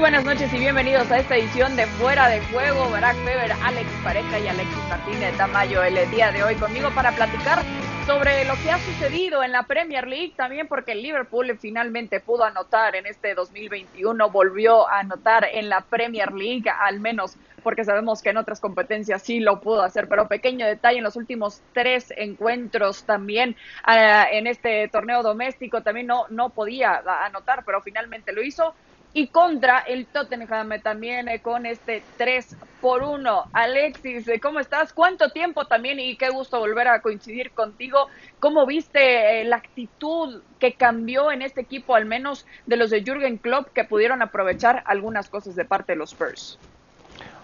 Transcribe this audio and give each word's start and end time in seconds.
Muy 0.00 0.12
buenas 0.12 0.24
noches 0.24 0.50
y 0.54 0.58
bienvenidos 0.58 1.10
a 1.10 1.18
esta 1.18 1.36
edición 1.36 1.76
de 1.76 1.84
Fuera 1.86 2.26
de 2.28 2.40
Juego. 2.46 2.88
Barack 2.88 3.16
Feber, 3.16 3.52
Alex 3.62 3.86
Pareja 4.02 4.38
y 4.38 4.48
Alexis 4.48 4.88
Martínez 4.88 5.36
Tamayo 5.36 5.82
el 5.82 6.10
día 6.10 6.32
de 6.32 6.42
hoy 6.42 6.54
conmigo 6.54 6.88
para 6.94 7.12
platicar 7.12 7.62
sobre 8.06 8.46
lo 8.46 8.54
que 8.62 8.70
ha 8.70 8.78
sucedido 8.78 9.42
en 9.42 9.52
la 9.52 9.64
Premier 9.64 10.08
League, 10.08 10.32
también 10.34 10.68
porque 10.68 10.92
el 10.92 11.02
Liverpool 11.02 11.54
finalmente 11.60 12.20
pudo 12.20 12.44
anotar 12.44 12.96
en 12.96 13.04
este 13.04 13.34
2021, 13.34 14.30
volvió 14.30 14.88
a 14.88 15.00
anotar 15.00 15.46
en 15.52 15.68
la 15.68 15.82
Premier 15.82 16.32
League, 16.32 16.64
al 16.70 16.98
menos 16.98 17.36
porque 17.62 17.84
sabemos 17.84 18.22
que 18.22 18.30
en 18.30 18.38
otras 18.38 18.58
competencias 18.58 19.20
sí 19.22 19.38
lo 19.38 19.60
pudo 19.60 19.82
hacer, 19.82 20.08
pero 20.08 20.28
pequeño 20.28 20.66
detalle, 20.66 20.96
en 20.96 21.04
los 21.04 21.16
últimos 21.16 21.60
tres 21.74 22.10
encuentros 22.16 23.04
también 23.04 23.54
uh, 23.86 24.24
en 24.32 24.46
este 24.46 24.88
torneo 24.88 25.22
doméstico 25.22 25.82
también 25.82 26.06
no, 26.06 26.24
no 26.30 26.48
podía 26.48 27.02
anotar, 27.26 27.64
pero 27.66 27.82
finalmente 27.82 28.32
lo 28.32 28.42
hizo 28.42 28.74
y 29.12 29.30
contra 29.30 29.80
el 29.80 30.08
Tottenham 30.08 30.80
también 30.82 31.28
eh, 31.28 31.42
con 31.42 31.66
este 31.66 32.06
3 32.16 32.56
por 32.80 33.02
1. 33.02 33.50
Alexis, 33.52 34.28
eh, 34.28 34.40
¿cómo 34.40 34.60
estás? 34.60 34.92
¿Cuánto 34.92 35.30
tiempo 35.30 35.66
también? 35.66 35.98
Y 35.98 36.16
qué 36.16 36.30
gusto 36.30 36.58
volver 36.58 36.88
a 36.88 37.02
coincidir 37.02 37.52
contigo. 37.52 38.08
¿Cómo 38.38 38.66
viste 38.66 39.40
eh, 39.40 39.44
la 39.44 39.56
actitud 39.56 40.44
que 40.58 40.76
cambió 40.76 41.32
en 41.32 41.42
este 41.42 41.60
equipo, 41.60 41.94
al 41.94 42.06
menos 42.06 42.46
de 42.66 42.76
los 42.76 42.90
de 42.90 43.02
Jürgen 43.02 43.38
Klopp, 43.38 43.68
que 43.74 43.84
pudieron 43.84 44.22
aprovechar 44.22 44.82
algunas 44.86 45.28
cosas 45.28 45.54
de 45.56 45.64
parte 45.64 45.92
de 45.92 45.96
los 45.96 46.10
Spurs? 46.12 46.60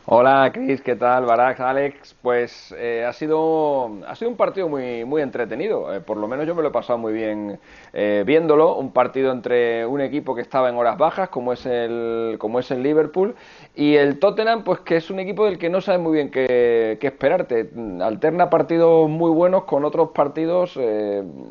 Hola 0.08 0.52
Chris, 0.54 0.82
¿qué 0.82 0.94
tal? 0.94 1.24
Barack, 1.24 1.58
Alex. 1.58 2.14
Pues 2.22 2.72
eh, 2.78 3.04
ha, 3.04 3.12
sido, 3.12 3.90
ha 4.06 4.14
sido 4.14 4.30
un 4.30 4.36
partido 4.36 4.68
muy, 4.68 5.04
muy 5.04 5.20
entretenido. 5.20 5.92
Eh, 5.92 6.00
por 6.00 6.16
lo 6.16 6.28
menos 6.28 6.46
yo 6.46 6.54
me 6.54 6.62
lo 6.62 6.68
he 6.68 6.70
pasado 6.70 6.96
muy 6.96 7.12
bien 7.12 7.58
eh, 7.92 8.22
viéndolo. 8.24 8.76
Un 8.76 8.92
partido 8.92 9.32
entre 9.32 9.84
un 9.84 10.00
equipo 10.00 10.32
que 10.36 10.42
estaba 10.42 10.68
en 10.68 10.76
horas 10.76 10.96
bajas, 10.96 11.28
como 11.28 11.52
es, 11.52 11.66
el, 11.66 12.36
como 12.38 12.60
es 12.60 12.70
el 12.70 12.84
Liverpool, 12.84 13.34
y 13.74 13.96
el 13.96 14.20
Tottenham, 14.20 14.62
pues 14.62 14.78
que 14.78 14.94
es 14.94 15.10
un 15.10 15.18
equipo 15.18 15.44
del 15.44 15.58
que 15.58 15.70
no 15.70 15.80
sabe 15.80 15.98
muy 15.98 16.12
bien 16.12 16.30
qué, 16.30 16.98
qué 17.00 17.08
esperarte. 17.08 17.68
Alterna 18.00 18.48
partidos 18.48 19.10
muy 19.10 19.32
buenos 19.32 19.64
con 19.64 19.84
otros 19.84 20.10
partidos 20.10 20.78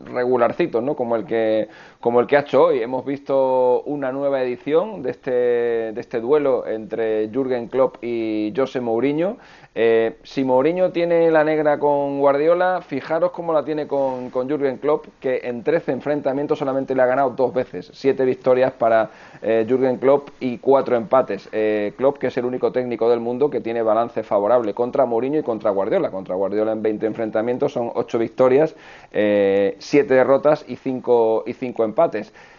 regularcitos, 0.06 0.82
¿no? 0.82 0.96
Como 0.96 1.18
el, 1.18 1.26
que, 1.26 1.68
como 2.06 2.20
el 2.20 2.28
que 2.28 2.38
ha 2.38 2.42
hecho 2.42 2.66
hoy. 2.66 2.84
Hemos 2.84 3.04
visto 3.04 3.82
una 3.82 4.12
nueva 4.12 4.40
edición 4.44 5.02
de 5.02 5.10
este, 5.10 6.00
este 6.00 6.20
duelo 6.20 6.68
entre 6.68 7.30
Jürgen 7.30 7.68
Klopp 7.68 7.98
y 8.04 8.54
José 8.56 8.80
Mourinho. 8.80 9.38
Eh, 9.74 10.18
si 10.22 10.44
Mourinho 10.44 10.92
tiene 10.92 11.32
la 11.32 11.44
negra 11.44 11.80
con 11.80 12.20
Guardiola, 12.20 12.82
fijaros 12.82 13.32
cómo 13.32 13.54
la 13.54 13.66
tiene 13.66 13.88
con, 13.88 14.30
con 14.30 14.48
Jürgen 14.48 14.78
Klopp, 14.78 15.08
que 15.20 15.42
en 15.46 15.64
13 15.64 15.94
enfrentamientos 15.94 16.60
solamente 16.60 16.94
le 16.94 17.02
ha 17.02 17.08
ganado 17.08 17.32
dos 17.32 17.52
veces. 17.56 17.90
Siete 17.92 18.24
victorias 18.24 18.72
para 18.74 19.10
eh, 19.42 19.66
Jürgen 19.68 19.98
Klopp 19.98 20.30
y 20.40 20.60
cuatro 20.60 20.96
empates. 20.96 21.50
Eh, 21.52 21.94
Klopp, 21.98 22.20
que 22.20 22.28
es 22.28 22.38
el 22.38 22.46
único 22.46 22.72
técnico 22.72 23.10
del 23.10 23.20
mundo 23.20 23.50
que 23.50 23.62
tiene 23.62 23.82
balance 23.82 24.22
favorable 24.22 24.76
contra 24.76 25.08
Mourinho 25.08 25.40
y 25.40 25.44
contra 25.44 25.72
Guardiola. 25.72 26.12
Contra 26.12 26.36
Guardiola 26.36 26.72
en 26.72 26.84
20 26.84 27.08
enfrentamientos 27.08 27.74
son 27.74 27.92
ocho 27.96 28.20
victorias, 28.20 28.76
siete 29.12 30.14
derrotas 30.14 30.66
y 30.68 30.76
cinco, 30.76 31.44
y 31.48 31.54
cinco 31.54 31.84
empates. 31.84 31.95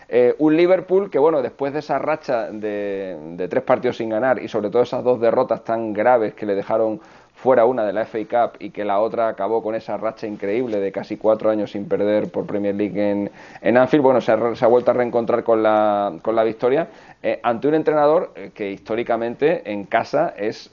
Eh, 0.08 0.34
un 0.38 0.56
Liverpool 0.56 1.10
que, 1.10 1.19
bueno, 1.19 1.42
después 1.42 1.72
de 1.72 1.80
esa 1.80 1.98
racha 1.98 2.50
de, 2.50 3.47
tres 3.50 3.62
partidos 3.64 3.97
sin 3.97 4.10
ganar 4.10 4.41
y 4.41 4.48
sobre 4.48 4.70
todo 4.70 4.82
esas 4.82 5.02
dos 5.02 5.20
derrotas 5.20 5.64
tan 5.64 5.92
graves 5.92 6.34
que 6.34 6.47
le 6.47 6.54
dejaron 6.54 7.00
fuera 7.34 7.64
una 7.64 7.84
de 7.84 7.92
la 7.92 8.06
FA 8.06 8.19
Cup 8.20 8.56
y 8.60 8.70
que 8.70 8.84
la 8.84 9.00
otra 9.00 9.28
acabó 9.28 9.62
con 9.62 9.74
esa 9.74 9.97
racha 9.97 10.26
increíble 10.26 10.80
de 10.80 10.91
casi 10.91 11.16
cuatro 11.16 11.50
años 11.50 11.72
sin 11.72 11.86
perder 11.86 12.30
por 12.30 12.47
Premier 12.47 12.74
League 12.74 12.98
en, 12.98 13.30
en 13.60 13.76
Anfield, 13.76 14.02
bueno, 14.02 14.20
se 14.20 14.32
ha, 14.32 14.66
vuelto 14.69 14.91
a 14.92 14.94
reencontrar 14.94 15.42
con 15.44 15.62
la, 15.62 16.14
con 16.22 16.34
la 16.34 16.44
victoria. 16.44 16.88
Eh, 17.22 17.41
ante 17.42 17.68
un 17.68 17.74
entrenador 17.74 18.32
eh, 18.36 18.53
que 18.54 18.70
históricamente 18.70 19.70
en 19.70 19.84
casa 19.84 20.34
es 20.36 20.70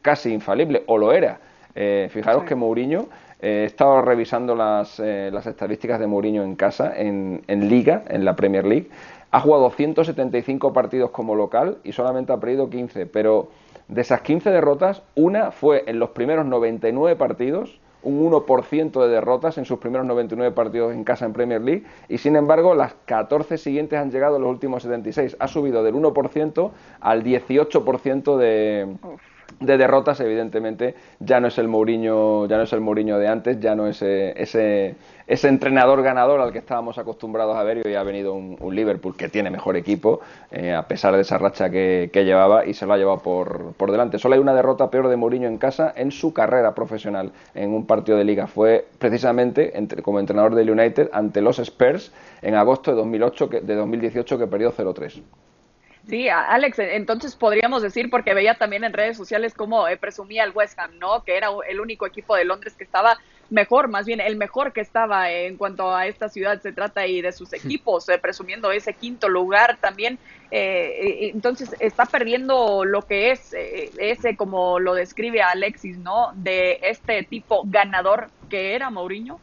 casi 0.00 0.32
infalible, 0.32 0.84
o 0.86 0.96
lo 0.96 1.12
era. 1.12 1.38
fijaros 2.10 2.44
que 2.44 2.54
Mourinho 2.54 3.08
he 3.40 3.64
estado 3.64 4.02
revisando 4.02 4.54
las, 4.54 5.00
eh, 5.00 5.30
las 5.32 5.46
estadísticas 5.46 6.00
de 6.00 6.06
Mourinho 6.06 6.42
en 6.42 6.56
casa, 6.56 6.92
en, 6.96 7.42
en, 7.46 7.68
Liga, 7.68 8.02
en 8.08 8.24
la 8.24 8.36
Premier 8.36 8.66
League. 8.66 8.88
Ha 9.30 9.40
jugado 9.40 9.70
175 9.70 10.72
partidos 10.72 11.10
como 11.10 11.34
local 11.34 11.78
y 11.84 11.92
solamente 11.92 12.32
ha 12.32 12.38
perdido 12.38 12.70
15, 12.70 13.06
pero 13.06 13.48
de 13.88 14.00
esas 14.00 14.22
15 14.22 14.50
derrotas, 14.50 15.02
una 15.14 15.50
fue 15.50 15.84
en 15.86 15.98
los 15.98 16.10
primeros 16.10 16.46
99 16.46 17.16
partidos, 17.16 17.80
un 18.02 18.30
1% 18.30 19.02
de 19.02 19.08
derrotas 19.08 19.58
en 19.58 19.64
sus 19.64 19.78
primeros 19.78 20.06
99 20.06 20.54
partidos 20.54 20.94
en 20.94 21.04
casa 21.04 21.26
en 21.26 21.32
Premier 21.32 21.60
League 21.60 21.84
y 22.08 22.18
sin 22.18 22.36
embargo 22.36 22.74
las 22.74 22.94
14 23.06 23.58
siguientes 23.58 23.98
han 23.98 24.10
llegado 24.10 24.36
en 24.36 24.42
los 24.42 24.50
últimos 24.50 24.82
76. 24.82 25.36
Ha 25.38 25.48
subido 25.48 25.82
del 25.82 25.94
1% 25.94 26.70
al 27.00 27.24
18% 27.24 28.36
de, 28.36 28.96
de 29.60 29.76
derrotas, 29.76 30.20
evidentemente, 30.20 30.94
ya 31.18 31.40
no 31.40 31.48
es 31.48 31.58
el 31.58 31.68
Mourinho, 31.68 32.46
ya 32.46 32.56
no 32.56 32.62
es 32.62 32.72
el 32.72 32.80
Mourinho 32.80 33.18
de 33.18 33.28
antes, 33.28 33.58
ya 33.58 33.74
no 33.74 33.88
es 33.88 34.00
eh, 34.02 34.32
ese, 34.36 34.94
ese, 35.26 35.48
entrenador 35.48 36.02
ganador 36.02 36.40
al 36.40 36.52
que 36.52 36.58
estábamos 36.58 36.96
acostumbrados 36.98 37.56
a 37.56 37.62
ver 37.64 37.78
y 37.78 37.88
hoy 37.88 37.94
ha 37.96 38.02
venido 38.04 38.34
un, 38.34 38.56
Liverpool 38.74 39.16
que 39.16 39.28
tiene 39.28 39.50
mejor 39.50 39.76
equipo, 39.76 40.20
eh, 40.52 40.74
a 40.74 40.86
pesar 40.86 41.14
de 41.16 41.22
esa 41.22 41.38
racha 41.38 41.70
que, 41.70 42.10
llevaba 42.12 42.66
y 42.66 42.74
se 42.74 42.86
lo 42.86 42.92
ha 42.92 42.98
llevado 42.98 43.18
por, 43.18 43.72
por, 43.72 43.90
delante. 43.90 44.18
Solo 44.18 44.34
hay 44.34 44.40
una 44.40 44.54
derrota 44.54 44.90
peor 44.90 45.08
de 45.08 45.16
Mourinho 45.16 45.48
en 45.48 45.58
casa 45.58 45.92
en 45.96 46.12
su 46.12 46.32
carrera 46.32 46.74
profesional 46.74 47.32
en 47.54 47.72
un 47.74 47.86
partido 47.86 48.18
de 48.18 48.24
liga. 48.24 48.46
Fue 48.46 48.86
precisamente 48.98 49.76
entre, 49.76 50.02
como 50.02 50.20
entrenador 50.20 50.54
del 50.54 50.70
United 50.70 51.10
ante 51.12 51.40
los 51.40 51.58
Spurs 51.58 52.12
en 52.42 52.54
agosto 52.54 52.90
de, 52.92 52.98
2008, 52.98 53.48
de 53.62 53.74
2018 53.74 54.38
que 54.38 54.46
perdió 54.46 54.72
0-3. 54.72 55.22
Sí, 56.08 56.26
Alex, 56.30 56.78
entonces 56.78 57.36
podríamos 57.36 57.82
decir, 57.82 58.08
porque 58.08 58.32
veía 58.32 58.54
también 58.54 58.82
en 58.82 58.94
redes 58.94 59.14
sociales 59.14 59.52
cómo 59.52 59.88
eh, 59.88 59.98
presumía 59.98 60.42
el 60.44 60.52
West 60.52 60.78
Ham, 60.78 60.98
¿no? 60.98 61.22
Que 61.22 61.36
era 61.36 61.48
el 61.68 61.80
único 61.80 62.06
equipo 62.06 62.34
de 62.34 62.46
Londres 62.46 62.74
que 62.78 62.84
estaba 62.84 63.18
mejor, 63.50 63.88
más 63.88 64.06
bien 64.06 64.18
el 64.18 64.36
mejor 64.36 64.72
que 64.72 64.80
estaba 64.80 65.30
en 65.30 65.58
cuanto 65.58 65.94
a 65.94 66.06
esta 66.06 66.30
ciudad 66.30 66.62
se 66.62 66.72
trata 66.72 67.06
y 67.06 67.20
de 67.20 67.32
sus 67.32 67.52
equipos, 67.52 68.08
eh, 68.08 68.16
presumiendo 68.16 68.72
ese 68.72 68.94
quinto 68.94 69.28
lugar 69.28 69.76
también. 69.82 70.18
Eh, 70.50 71.30
entonces 71.34 71.76
está 71.78 72.06
perdiendo 72.06 72.86
lo 72.86 73.02
que 73.02 73.30
es 73.30 73.52
ese, 73.52 74.34
como 74.34 74.78
lo 74.78 74.94
describe 74.94 75.42
Alexis, 75.42 75.98
¿no? 75.98 76.32
De 76.36 76.78
este 76.84 77.22
tipo 77.24 77.64
ganador 77.66 78.30
que 78.48 78.74
era 78.74 78.88
Mourinho. 78.88 79.40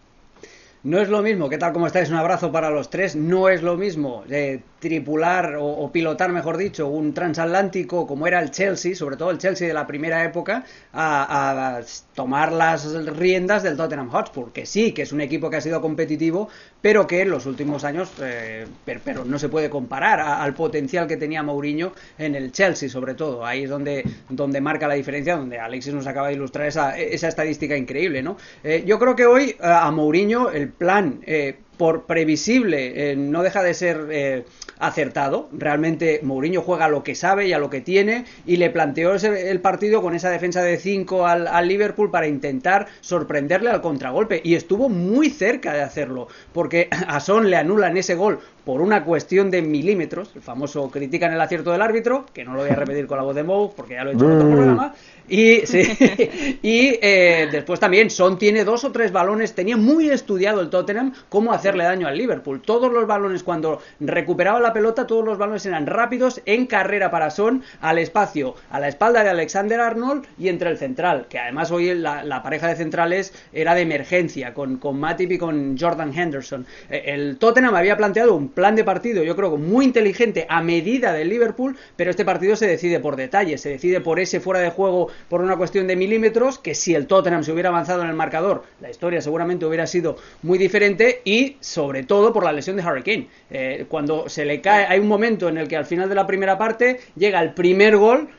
No 0.86 1.00
es 1.00 1.09
lo 1.09 1.24
mismo, 1.24 1.50
¿qué 1.50 1.58
tal? 1.58 1.74
¿Cómo 1.74 1.88
estáis? 1.88 2.12
Un 2.12 2.18
abrazo 2.18 2.52
para 2.52 2.70
los 2.70 2.92
tres. 2.92 3.16
No 3.16 3.50
es 3.50 3.64
lo 3.64 3.76
mismo 3.76 4.24
eh, 4.30 4.59
tripular 4.85 5.57
o, 5.59 5.91
pilotar, 5.91 6.31
mejor 6.31 6.57
dicho, 6.57 6.88
un 6.88 7.12
transatlántico 7.12 8.06
como 8.06 8.28
era 8.28 8.40
el 8.40 8.51
Chelsea, 8.51 8.94
sobre 8.94 9.18
todo 9.18 9.31
el 9.31 9.40
Chelsea 9.40 9.68
de 9.68 9.73
la 9.73 9.88
primera 9.88 10.23
época, 10.23 10.63
a, 10.94 11.81
tomar 12.13 12.51
las 12.51 12.94
riendas 13.18 13.63
del 13.63 13.75
Tottenham 13.75 14.09
Hotspur, 14.12 14.53
que 14.53 14.68
sí, 14.68 14.91
que 14.91 15.01
es 15.01 15.12
un 15.12 15.22
equipo 15.22 15.50
que 15.50 15.57
ha 15.57 15.62
sido 15.62 15.81
competitivo, 15.81 16.50
pero 16.81 17.07
que 17.07 17.22
en 17.22 17.31
los 17.31 17.47
últimos 17.47 17.84
años, 17.84 18.12
eh, 18.22 18.68
pero, 18.85 19.25
no 19.25 19.40
se 19.40 19.50
puede 19.50 19.72
comparar 19.72 20.19
al 20.19 20.53
potencial 20.53 21.07
que 21.07 21.17
tenía 21.17 21.41
Mourinho 21.41 21.94
en 22.19 22.35
el 22.35 22.52
Chelsea, 22.52 22.88
sobre 22.88 23.16
todo. 23.16 23.44
Ahí 23.44 23.63
es 23.63 23.72
donde, 23.72 24.06
donde 24.29 24.62
marca 24.62 24.88
la 24.88 24.94
diferencia, 24.94 25.35
donde 25.35 25.57
Alexis 25.57 25.96
nos 25.96 26.06
acaba 26.06 26.28
de 26.28 26.35
ilustrar 26.35 26.67
esa, 26.67 26.96
esa 26.96 27.28
estadística 27.28 27.76
increíble, 27.76 28.22
¿no? 28.22 28.38
Eh, 28.64 28.84
yo 28.85 28.99
creo 28.99 29.16
que 29.16 29.26
hoy 29.26 29.55
a 29.59 29.90
Mourinho 29.90 30.52
el 30.52 30.70
plan, 30.70 31.22
eh, 31.26 31.58
por 31.78 32.04
previsible, 32.04 33.12
eh, 33.12 33.16
no 33.16 33.44
deja 33.44 33.64
de 33.64 33.74
ser 33.74 34.08
eh, 34.12 34.46
acertado. 34.80 35.50
Realmente 35.52 36.20
Mourinho 36.24 36.62
juega 36.62 36.88
lo 36.88 37.04
que 37.04 37.16
sabe 37.16 37.48
y 37.48 37.54
a 37.54 37.60
lo 37.60 37.70
que 37.70 37.82
tiene 37.82 38.26
y 38.46 38.58
le 38.58 38.70
planteó 38.70 39.16
el 39.16 39.62
partido 39.62 40.02
con 40.02 40.16
esa 40.16 40.30
defensa 40.30 40.62
de 40.62 40.78
5 40.78 41.26
al, 41.28 41.48
al, 41.48 41.68
Liverpool 41.68 42.12
para 42.12 42.28
intentar 42.28 42.88
sorprenderle 43.02 43.70
al 43.70 43.82
contragolpe 43.82 44.42
y 44.44 44.56
estuvo 44.56 44.90
muy 44.90 45.30
cerca 45.30 45.74
de 45.74 45.82
hacerlo 45.82 46.28
porque 46.54 46.88
a 47.08 47.20
Son 47.20 47.50
le 47.50 47.58
anulan 47.58 47.98
ese 47.98 48.16
gol 48.16 48.40
por 48.66 48.82
una 48.82 49.03
cuestión 49.03 49.52
de 49.52 49.62
milímetros, 49.62 50.32
el 50.35 50.41
famoso 50.41 50.90
critican 50.90 51.32
el 51.32 51.40
acierto 51.40 51.72
del 51.72 51.82
árbitro, 51.82 52.26
que 52.34 52.44
no 52.44 52.53
lo 52.53 52.62
voy 52.62 52.72
a 52.72 52.76
repetir 52.76 53.06
con 53.06 53.17
la 53.17 53.23
voz 53.23 53.35
de 53.35 53.44
Moe 53.44 53.70
porque 53.76 53.94
ya 53.94 54.03
lo 54.03 54.12
he 54.12 54.14
hecho 54.16 54.26
en 54.26 54.38
otro 54.38 54.50
programa, 54.50 54.94
y, 55.28 55.66
sí, 55.66 55.82
y 56.62 57.00
eh, 57.02 57.47
después 57.52 57.79
también 57.79 58.09
Son 58.09 58.38
tiene 58.38 58.64
dos 58.64 58.84
o 58.84 58.91
tres 58.91 59.12
balones, 59.12 59.56
tenía 59.56 59.78
muy 59.78 60.09
estudiado 60.09 60.62
el 60.62 60.70
Tottenham 60.70 61.14
cómo 61.29 61.53
hacerle 61.53 61.84
daño 61.84 62.08
al 62.08 62.17
Liverpool. 62.17 62.62
Todos 62.62 62.91
los 62.91 63.08
balones 63.08 63.44
cuando 63.44 63.82
recuperaba 64.00 64.59
la 64.59 64.73
pelota, 64.73 65.08
todos 65.08 65.26
los 65.26 65.38
balones 65.38 65.66
eran 65.66 65.88
rápidos, 65.88 66.41
en 66.46 66.67
carrera 66.67 67.12
para 67.12 67.32
Son, 67.32 67.64
al 67.82 67.97
espacio, 67.97 68.56
a 68.70 68.79
la 68.79 68.88
espalda 68.88 69.23
de 69.23 69.29
Alexander 69.29 69.79
Arnold 69.79 70.26
y 70.38 70.50
entre 70.50 70.70
el 70.70 70.78
central, 70.78 71.28
que 71.29 71.40
además 71.40 71.72
hoy 71.72 71.94
la, 71.94 72.41
pareja 72.44 72.67
de 72.67 72.76
centrales 72.76 73.34
era 73.53 73.73
de 73.73 73.82
emergencia, 73.82 74.53
con, 74.53 74.78
con 74.78 75.00
Matip 75.00 75.32
y 75.32 75.38
con 75.38 75.78
Jordan 75.78 76.14
Henderson. 76.14 76.66
Eh, 76.90 77.03
el 77.08 77.38
Tottenham 77.38 77.76
había 77.76 77.97
planteado 77.97 78.35
un 78.35 78.50
plan 78.55 78.75
de 78.75 78.84
partido, 78.84 79.23
yo 79.23 79.35
creo 79.35 79.52
que 79.52 79.57
muy 79.57 79.85
inteligente, 79.85 80.47
a 80.49 80.63
medida 80.63 81.13
del 81.13 81.29
Liverpool, 81.29 81.78
pero 81.96 82.09
este 82.09 82.25
partido 82.25 82.55
se 82.55 82.66
decide 82.66 82.99
por 82.99 83.16
detalles, 83.16 83.61
se 83.61 83.69
decide 83.69 84.02
por 84.02 84.19
ese 84.19 84.40
fuera 84.40 84.61
de 84.61 84.72
juego 84.72 85.09
por 85.29 85.41
una 85.41 85.57
cuestión 85.57 85.85
de 85.85 85.96
milímetros, 85.96 86.57
que 86.57 86.73
si 86.73 86.96
el 86.96 87.05
Tottenham 87.05 87.43
se 87.43 87.52
hubiera 87.52 87.69
avanzado 87.69 88.02
en 88.02 88.09
el 88.09 88.16
marcador, 88.16 88.63
la 88.81 88.90
historia 88.90 89.22
seguramente 89.22 89.66
hubiera 89.66 89.85
sido 89.85 90.17
muy 90.41 90.57
diferente, 90.57 91.22
y 91.23 91.57
sobre 91.59 92.03
todo 92.03 92.34
por 92.34 92.43
la 92.43 92.53
lesión 92.53 92.78
de 92.78 92.81
Harry 92.81 93.03
Kane. 93.03 93.28
Eh, 93.52 93.85
cuando 93.87 94.28
se 94.29 94.46
le 94.46 94.61
cae, 94.61 94.85
hay 94.85 94.99
un 94.99 95.07
momento 95.07 95.49
en 95.49 95.57
el 95.57 95.67
que 95.67 95.78
al 95.78 95.85
final 95.85 96.09
de 96.09 96.16
la 96.16 96.25
primera 96.25 96.57
parte 96.57 96.99
llega 97.16 97.41
el 97.41 97.53
primer 97.53 97.97
gol, 97.97 98.29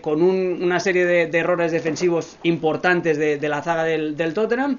con 0.00 0.22
una 0.22 0.80
serie 0.80 1.04
de, 1.04 1.38
errores 1.38 1.70
defensivos 1.70 2.38
importantes 2.42 3.18
de, 3.18 3.48
la 3.48 3.62
zaga 3.62 3.84
del, 3.84 4.34
Tottenham. 4.34 4.78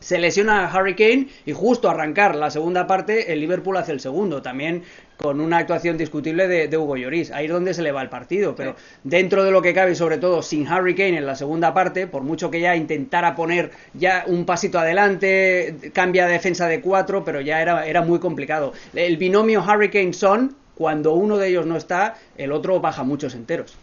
Se 0.00 0.18
lesiona 0.18 0.64
a 0.64 0.72
Harry 0.72 0.94
Kane 0.94 1.28
y 1.44 1.52
justo 1.52 1.90
arrancar 1.90 2.36
la 2.36 2.50
segunda 2.50 2.86
parte 2.86 3.32
el 3.32 3.40
Liverpool 3.40 3.76
hace 3.76 3.92
el 3.92 4.00
segundo, 4.00 4.42
también 4.42 4.84
con 5.16 5.40
una 5.40 5.58
actuación 5.58 5.98
discutible 5.98 6.46
de, 6.46 6.76
Hugo 6.76 6.96
Lloris. 6.96 7.32
Ahí 7.32 7.46
es 7.46 7.52
donde 7.52 7.74
se 7.74 7.82
le 7.82 7.90
va 7.90 8.02
el 8.02 8.08
partido, 8.08 8.54
pero 8.54 8.76
dentro 9.02 9.42
de 9.42 9.50
lo 9.50 9.60
que 9.60 9.74
cabe, 9.74 9.96
sobre 9.96 10.16
todo 10.18 10.42
sin 10.42 10.68
Harry 10.68 10.94
Kane 10.94 11.18
en 11.18 11.26
la 11.26 11.34
segunda 11.34 11.74
parte, 11.74 12.06
por 12.06 12.22
mucho 12.22 12.50
que 12.50 12.60
ya 12.60 12.76
intentara 12.76 13.34
poner 13.34 13.72
ya 13.94 14.24
un 14.28 14.46
pasito 14.46 14.78
adelante, 14.78 15.90
cambia 15.92 16.26
defensa 16.26 16.68
de 16.68 16.80
cuatro, 16.80 17.24
pero 17.24 17.40
ya 17.40 17.60
era, 17.60 17.84
era 17.86 18.02
muy 18.02 18.20
complicado. 18.20 18.72
El 18.94 19.16
binomio 19.16 19.64
Harry 19.66 19.90
Kane-Son, 19.90 20.54
cuando 20.76 21.14
uno 21.14 21.36
de 21.36 21.48
ellos 21.48 21.66
no 21.66 21.76
está, 21.76 22.14
el 22.36 22.52
otro 22.52 22.80
baja 22.80 23.02
muchos 23.02 23.34
enteros. 23.34 23.76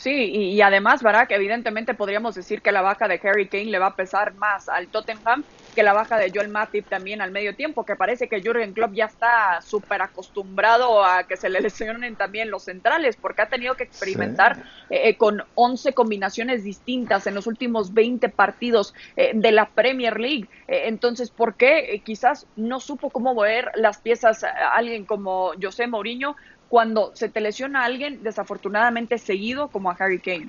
Sí, 0.00 0.30
y, 0.32 0.62
además, 0.62 1.02
Barack, 1.02 1.30
evidentemente 1.32 1.92
podríamos 1.92 2.34
decir 2.34 2.62
que 2.62 2.72
la 2.72 2.80
baja 2.80 3.06
de 3.06 3.20
Harry 3.22 3.50
Kane 3.50 3.66
le 3.66 3.78
va 3.78 3.88
a 3.88 3.96
pesar 3.96 4.32
más 4.32 4.66
al 4.70 4.88
Tottenham 4.88 5.44
que 5.74 5.82
la 5.82 5.92
baja 5.92 6.16
de 6.18 6.32
Joel 6.34 6.48
Matip 6.48 6.88
también 6.88 7.20
al 7.20 7.32
medio 7.32 7.54
tiempo, 7.54 7.84
que 7.84 7.96
parece 7.96 8.26
que 8.26 8.42
Jurgen 8.42 8.72
Klopp 8.72 8.94
ya 8.94 9.04
está 9.04 9.60
súper 9.60 10.00
acostumbrado 10.00 11.04
a 11.04 11.24
que 11.24 11.36
se 11.36 11.50
le 11.50 11.60
lesionen 11.60 12.16
también 12.16 12.50
los 12.50 12.64
centrales, 12.64 13.18
porque 13.18 13.42
ha 13.42 13.48
tenido 13.50 13.74
que 13.74 13.84
experimentar 13.84 14.64
eh, 14.88 15.10
eh, 15.10 15.16
con 15.18 15.42
11 15.54 15.92
combinaciones 15.92 16.64
distintas 16.64 17.26
en 17.26 17.34
los 17.34 17.46
últimos 17.46 17.92
20 17.92 18.30
partidos 18.30 18.94
eh, 19.16 19.32
de 19.34 19.52
la 19.52 19.70
Premier 19.70 20.18
League. 20.18 20.48
entonces, 20.66 21.30
¿por 21.30 21.56
qué 21.56 22.02
quizás 22.06 22.46
no 22.56 22.80
supo 22.80 23.10
cómo 23.10 23.34
mover 23.34 23.70
las 23.74 24.00
piezas 24.00 24.44
a 24.44 24.72
alguien 24.74 25.04
como 25.04 25.52
José 25.60 25.86
Mourinho? 25.86 26.36
Cuando 26.70 27.10
se 27.14 27.28
te 27.28 27.40
lesiona 27.40 27.82
a 27.82 27.84
alguien 27.84 28.22
desafortunadamente 28.22 29.18
seguido 29.18 29.68
como 29.68 29.90
a 29.90 29.96
Harry 29.98 30.20
Kane. 30.20 30.48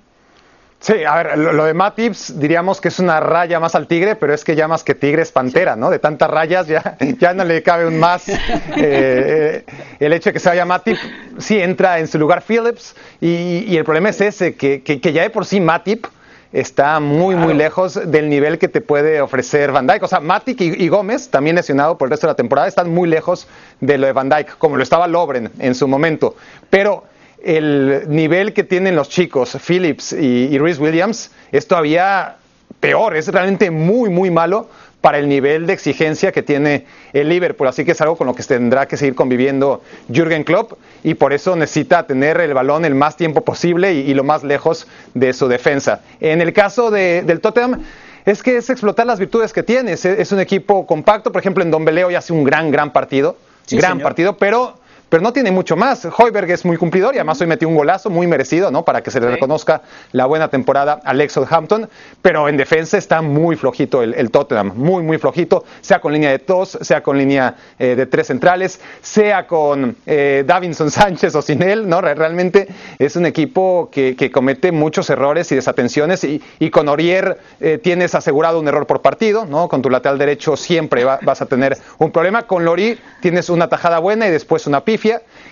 Sí, 0.79 1.03
a 1.03 1.15
ver, 1.15 1.37
lo, 1.37 1.65
de 1.65 1.73
Matips 1.73 2.39
diríamos 2.39 2.79
que 2.79 2.87
es 2.87 2.99
una 2.99 3.19
raya 3.19 3.59
más 3.59 3.75
al 3.75 3.87
tigre, 3.87 4.15
pero 4.15 4.33
es 4.33 4.43
que 4.43 4.55
ya 4.55 4.67
más 4.67 4.83
que 4.83 4.95
tigre 4.95 5.23
es 5.23 5.31
pantera, 5.31 5.75
¿no? 5.75 5.89
De 5.89 5.99
tantas 5.99 6.29
rayas 6.29 6.67
ya, 6.67 6.95
ya 7.19 7.33
no 7.33 7.43
le 7.43 7.61
cabe 7.61 7.87
un 7.87 7.99
más. 7.99 8.29
Eh, 8.29 8.37
eh, 8.77 9.65
el 9.99 10.13
hecho 10.13 10.29
de 10.29 10.33
que 10.33 10.39
se 10.39 10.49
vaya 10.49 10.65
Matip, 10.65 10.97
sí 11.39 11.59
entra 11.59 11.99
en 11.99 12.07
su 12.07 12.17
lugar 12.17 12.43
Phillips, 12.47 12.95
y, 13.19 13.75
el 13.75 13.83
problema 13.83 14.09
es 14.09 14.21
ese, 14.21 14.55
que, 14.55 14.81
que 14.81 15.13
ya 15.13 15.23
de 15.23 15.29
por 15.31 15.45
sí 15.45 15.59
Matip 15.59 16.05
está 16.53 16.99
muy, 16.99 17.35
muy 17.35 17.53
lejos 17.53 17.99
del 18.11 18.29
nivel 18.29 18.57
que 18.57 18.67
te 18.67 18.81
puede 18.81 19.21
ofrecer 19.21 19.71
Van 19.71 19.87
Dyke. 19.87 20.03
O 20.03 20.07
sea, 20.07 20.19
Matic 20.19 20.59
y, 20.61 20.87
Gómez, 20.89 21.29
también 21.29 21.55
lesionado 21.55 21.97
por 21.97 22.07
el 22.07 22.11
resto 22.11 22.27
de 22.27 22.31
la 22.31 22.35
temporada, 22.35 22.67
están 22.67 22.89
muy 22.89 23.07
lejos 23.09 23.47
de 23.79 23.97
lo 23.97 24.07
de 24.07 24.13
Van 24.13 24.29
Dyke, 24.29 24.57
como 24.57 24.77
lo 24.77 24.83
estaba 24.83 25.07
Lobren 25.07 25.49
en 25.59 25.75
su 25.75 25.87
momento. 25.87 26.35
Pero 26.69 27.03
el 27.43 28.03
nivel 28.07 28.53
que 28.53 28.63
tienen 28.63 28.95
los 28.95 29.09
chicos, 29.09 29.57
Phillips 29.65 30.13
y, 30.13 30.47
y 30.51 30.59
Rhys 30.59 30.79
Williams, 30.79 31.31
es 31.51 31.67
todavía 31.67 32.35
peor, 32.79 33.15
es 33.15 33.27
realmente 33.27 33.71
muy, 33.71 34.09
muy 34.09 34.29
malo 34.29 34.67
para 35.01 35.17
el 35.17 35.27
nivel 35.27 35.65
de 35.65 35.73
exigencia 35.73 36.31
que 36.31 36.43
tiene 36.43 36.85
el 37.11 37.27
Liverpool. 37.27 37.67
Así 37.67 37.83
que 37.83 37.91
es 37.91 38.01
algo 38.01 38.15
con 38.15 38.27
lo 38.27 38.35
que 38.35 38.43
tendrá 38.43 38.85
que 38.85 38.97
seguir 38.97 39.15
conviviendo 39.15 39.81
Jürgen 40.07 40.43
Klopp 40.43 40.73
y 41.03 41.13
por 41.15 41.33
eso 41.33 41.55
necesita 41.55 42.05
tener 42.05 42.39
el 42.41 42.53
balón 42.53 42.85
el 42.85 42.95
más 42.95 43.17
tiempo 43.17 43.43
posible 43.43 43.93
y, 43.93 44.13
lo 44.13 44.23
más 44.23 44.43
lejos 44.43 44.87
de 45.13 45.33
su 45.33 45.47
defensa. 45.47 46.01
En 46.19 46.41
el 46.41 46.53
caso 46.53 46.91
del 46.91 47.39
Tottenham, 47.39 47.81
es 48.25 48.43
que 48.43 48.57
es 48.57 48.69
explotar 48.69 49.07
las 49.07 49.19
virtudes 49.19 49.51
que 49.53 49.63
tiene. 49.63 49.93
Es, 49.93 50.31
un 50.31 50.39
equipo 50.39 50.85
compacto, 50.85 51.31
por 51.31 51.41
ejemplo, 51.41 51.63
en 51.63 51.71
Don 51.71 51.85
Beleo 51.85 52.11
ya 52.11 52.19
hace 52.19 52.33
un 52.33 52.43
gran, 52.43 52.71
gran 52.71 52.93
partido. 52.93 53.37
gran 53.69 53.99
partido, 53.99 54.37
pero 54.37 54.75
pero 55.11 55.21
no 55.21 55.33
tiene 55.33 55.51
mucho 55.51 55.75
más. 55.75 56.07
Hoiberg 56.17 56.49
es 56.51 56.63
muy 56.63 56.77
cumplidor 56.77 57.13
y 57.13 57.17
además 57.17 57.41
hoy 57.41 57.47
metió 57.47 57.67
un 57.67 57.75
golazo 57.75 58.09
muy 58.09 58.27
merecido, 58.27 58.71
¿no? 58.71 58.85
Para 58.85 59.03
que 59.03 59.11
se 59.11 59.19
le 59.19 59.29
reconozca 59.29 59.81
la 60.13 60.25
buena 60.25 60.47
temporada 60.47 61.01
al 61.03 61.19
ex 61.19 61.33
Southampton, 61.33 61.89
pero 62.21 62.47
en 62.47 62.55
defensa 62.55 62.97
está 62.97 63.21
muy 63.21 63.57
flojito 63.57 64.03
el, 64.03 64.31
Tottenham, 64.31 64.71
muy, 64.73 65.03
muy 65.03 65.17
flojito, 65.17 65.65
sea 65.81 65.99
con 65.99 66.13
línea 66.13 66.29
de 66.29 66.37
dos, 66.37 66.77
sea 66.79 67.03
con 67.03 67.17
línea 67.17 67.55
eh, 67.77 67.97
de 67.97 68.05
tres 68.05 68.27
centrales, 68.27 68.79
sea 69.01 69.47
con 69.47 69.97
eh, 70.05 70.45
Davinson 70.47 70.89
Sánchez 70.89 71.35
o 71.35 71.41
sin 71.41 71.61
él, 71.61 71.89
¿no? 71.89 71.99
Realmente 71.99 72.69
es 72.97 73.17
un 73.17 73.25
equipo 73.25 73.89
que, 73.91 74.31
comete 74.31 74.71
muchos 74.71 75.09
errores 75.09 75.51
y 75.51 75.55
desatenciones 75.55 76.23
y, 76.23 76.69
con 76.69 76.87
Orier 76.87 77.37
eh, 77.59 77.79
tienes 77.83 78.15
asegurado 78.15 78.61
un 78.61 78.67
error 78.69 78.87
por 78.87 79.01
partido, 79.01 79.45
¿no? 79.45 79.67
Con 79.67 79.81
tu 79.81 79.89
lateral 79.89 80.17
derecho 80.17 80.55
siempre 80.55 81.03
vas 81.03 81.41
a 81.41 81.47
tener 81.47 81.77
un 81.97 82.11
problema. 82.11 82.43
Con 82.43 82.63
Lori 82.63 82.97
tienes 83.19 83.49
una 83.49 83.67
tajada 83.67 83.99
buena 83.99 84.25
y 84.25 84.31
después 84.31 84.67
una 84.67 84.85
pif 84.85 85.00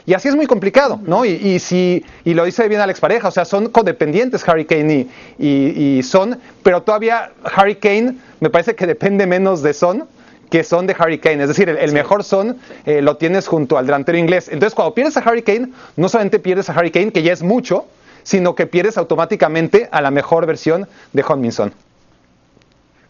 y 0.05 0.13
así 0.13 0.27
es 0.27 0.35
muy 0.35 0.47
complicado, 0.47 0.99
¿no? 1.05 1.25
Y, 1.25 1.59
si, 1.59 2.03
y 2.23 2.33
lo 2.33 2.45
dice 2.45 2.67
bien 2.67 2.81
Alex 2.81 2.99
Pareja, 2.99 3.27
o 3.27 3.31
sea, 3.31 3.45
son 3.45 3.69
codependientes 3.69 4.47
Harry 4.47 4.65
Kane 4.65 5.07
y, 5.37 6.01
Son, 6.03 6.39
pero 6.63 6.81
todavía 6.81 7.31
Harry 7.43 7.75
Kane 7.75 8.15
me 8.39 8.49
parece 8.49 8.75
que 8.75 8.87
depende 8.87 9.27
menos 9.27 9.61
de 9.61 9.73
Son 9.73 10.07
que 10.49 10.63
son 10.63 10.87
de 10.87 10.95
Harry 10.97 11.19
Kane. 11.19 11.43
Es 11.43 11.49
decir, 11.49 11.69
el, 11.69 11.91
mejor 11.91 12.23
son 12.23 12.57
eh, 12.87 13.03
lo 13.03 13.17
tienes 13.17 13.47
junto 13.47 13.77
al 13.77 13.85
delantero 13.85 14.17
inglés. 14.17 14.49
Entonces, 14.49 14.73
cuando 14.73 14.95
pierdes 14.95 15.15
a 15.15 15.19
Harry 15.19 15.43
Kane, 15.43 15.69
no 15.95 16.09
solamente 16.09 16.39
pierdes 16.39 16.71
a 16.71 16.73
Harry 16.73 16.89
Kane, 16.89 17.11
que 17.11 17.21
ya 17.21 17.33
es 17.33 17.43
mucho, 17.43 17.85
sino 18.23 18.55
que 18.55 18.65
pierdes 18.65 18.97
automáticamente 18.97 19.89
a 19.91 20.01
la 20.01 20.09
mejor 20.09 20.47
versión 20.47 20.87
de 21.13 21.51
Son. 21.51 21.71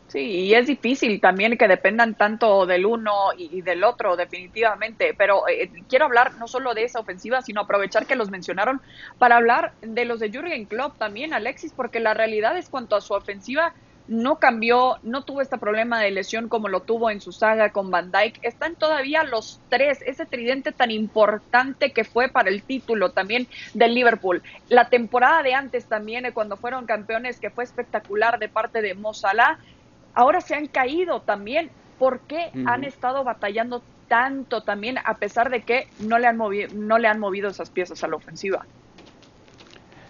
Sí, 0.09 0.19
y 0.19 0.55
es 0.55 0.65
difícil 0.65 1.21
también 1.21 1.55
que 1.55 1.67
dependan 1.67 2.15
tanto 2.15 2.65
del 2.65 2.87
uno 2.87 3.13
y, 3.37 3.61
del 3.61 3.83
otro, 3.83 4.17
definitivamente. 4.17 5.13
Pero 5.15 5.47
eh, 5.47 5.69
quiero 5.87 6.05
hablar 6.05 6.33
no 6.39 6.47
solo 6.47 6.73
de 6.73 6.83
esa 6.83 6.99
ofensiva, 6.99 7.43
sino 7.43 7.61
aprovechar 7.61 8.07
que 8.07 8.15
los 8.15 8.31
mencionaron 8.31 8.81
para 9.19 9.37
hablar 9.37 9.73
de 9.81 10.05
los 10.05 10.19
de 10.19 10.31
Jurgen 10.31 10.65
Klopp 10.65 10.97
también, 10.97 11.31
Alexis, 11.31 11.73
porque 11.75 11.99
la 11.99 12.15
realidad 12.15 12.57
es 12.57 12.69
cuanto 12.69 12.95
a 12.95 13.01
su 13.01 13.13
ofensiva 13.13 13.75
no 14.09 14.39
cambió, 14.39 14.97
no 15.03 15.23
tuvo 15.23 15.41
este 15.41 15.59
problema 15.59 16.01
de 16.01 16.09
lesión 16.09 16.49
como 16.49 16.67
lo 16.67 16.81
tuvo 16.81 17.11
en 17.11 17.21
su 17.21 17.31
saga 17.31 17.69
con 17.69 17.91
Van 17.91 18.11
Dyke. 18.11 18.39
Están 18.41 18.73
todavía 18.75 19.23
los 19.23 19.61
tres, 19.69 20.01
ese 20.03 20.25
tridente 20.25 20.71
tan 20.71 20.89
importante 20.89 21.91
que 21.91 22.03
fue 22.03 22.27
para 22.27 22.49
el 22.49 22.63
título 22.63 23.11
también 23.11 23.47
del 23.75 23.93
Liverpool. 23.93 24.41
La 24.67 24.89
temporada 24.89 25.43
de 25.43 25.53
antes 25.53 25.85
también, 25.85 26.25
eh, 26.25 26.31
cuando 26.33 26.57
fueron 26.57 26.87
campeones, 26.87 27.39
que 27.39 27.51
fue 27.51 27.63
espectacular 27.63 28.39
de 28.39 28.49
parte 28.49 28.81
de 28.81 28.95
Mo 28.95 29.13
Salah 29.13 29.59
ahora 30.19 30.41
se 30.41 30.53
han 30.53 30.67
caído 30.67 31.21
también. 31.21 31.69
¿Por 31.97 32.19
qué 32.21 32.51
han 32.65 32.83
estado 32.83 33.23
batallando 33.23 33.81
tanto 34.07 34.61
también 34.63 34.97
a 35.03 35.15
pesar 35.15 35.49
de 35.49 35.61
que 35.61 35.87
no 35.99 36.17
le 36.17 36.27
han 36.27 36.37
movido, 36.37 36.69
no 36.73 36.97
le 36.97 37.07
han 37.07 37.19
movido 37.19 37.49
esas 37.49 37.69
piezas 37.69 38.03
a 38.03 38.07
la 38.07 38.15
ofensiva? 38.15 38.65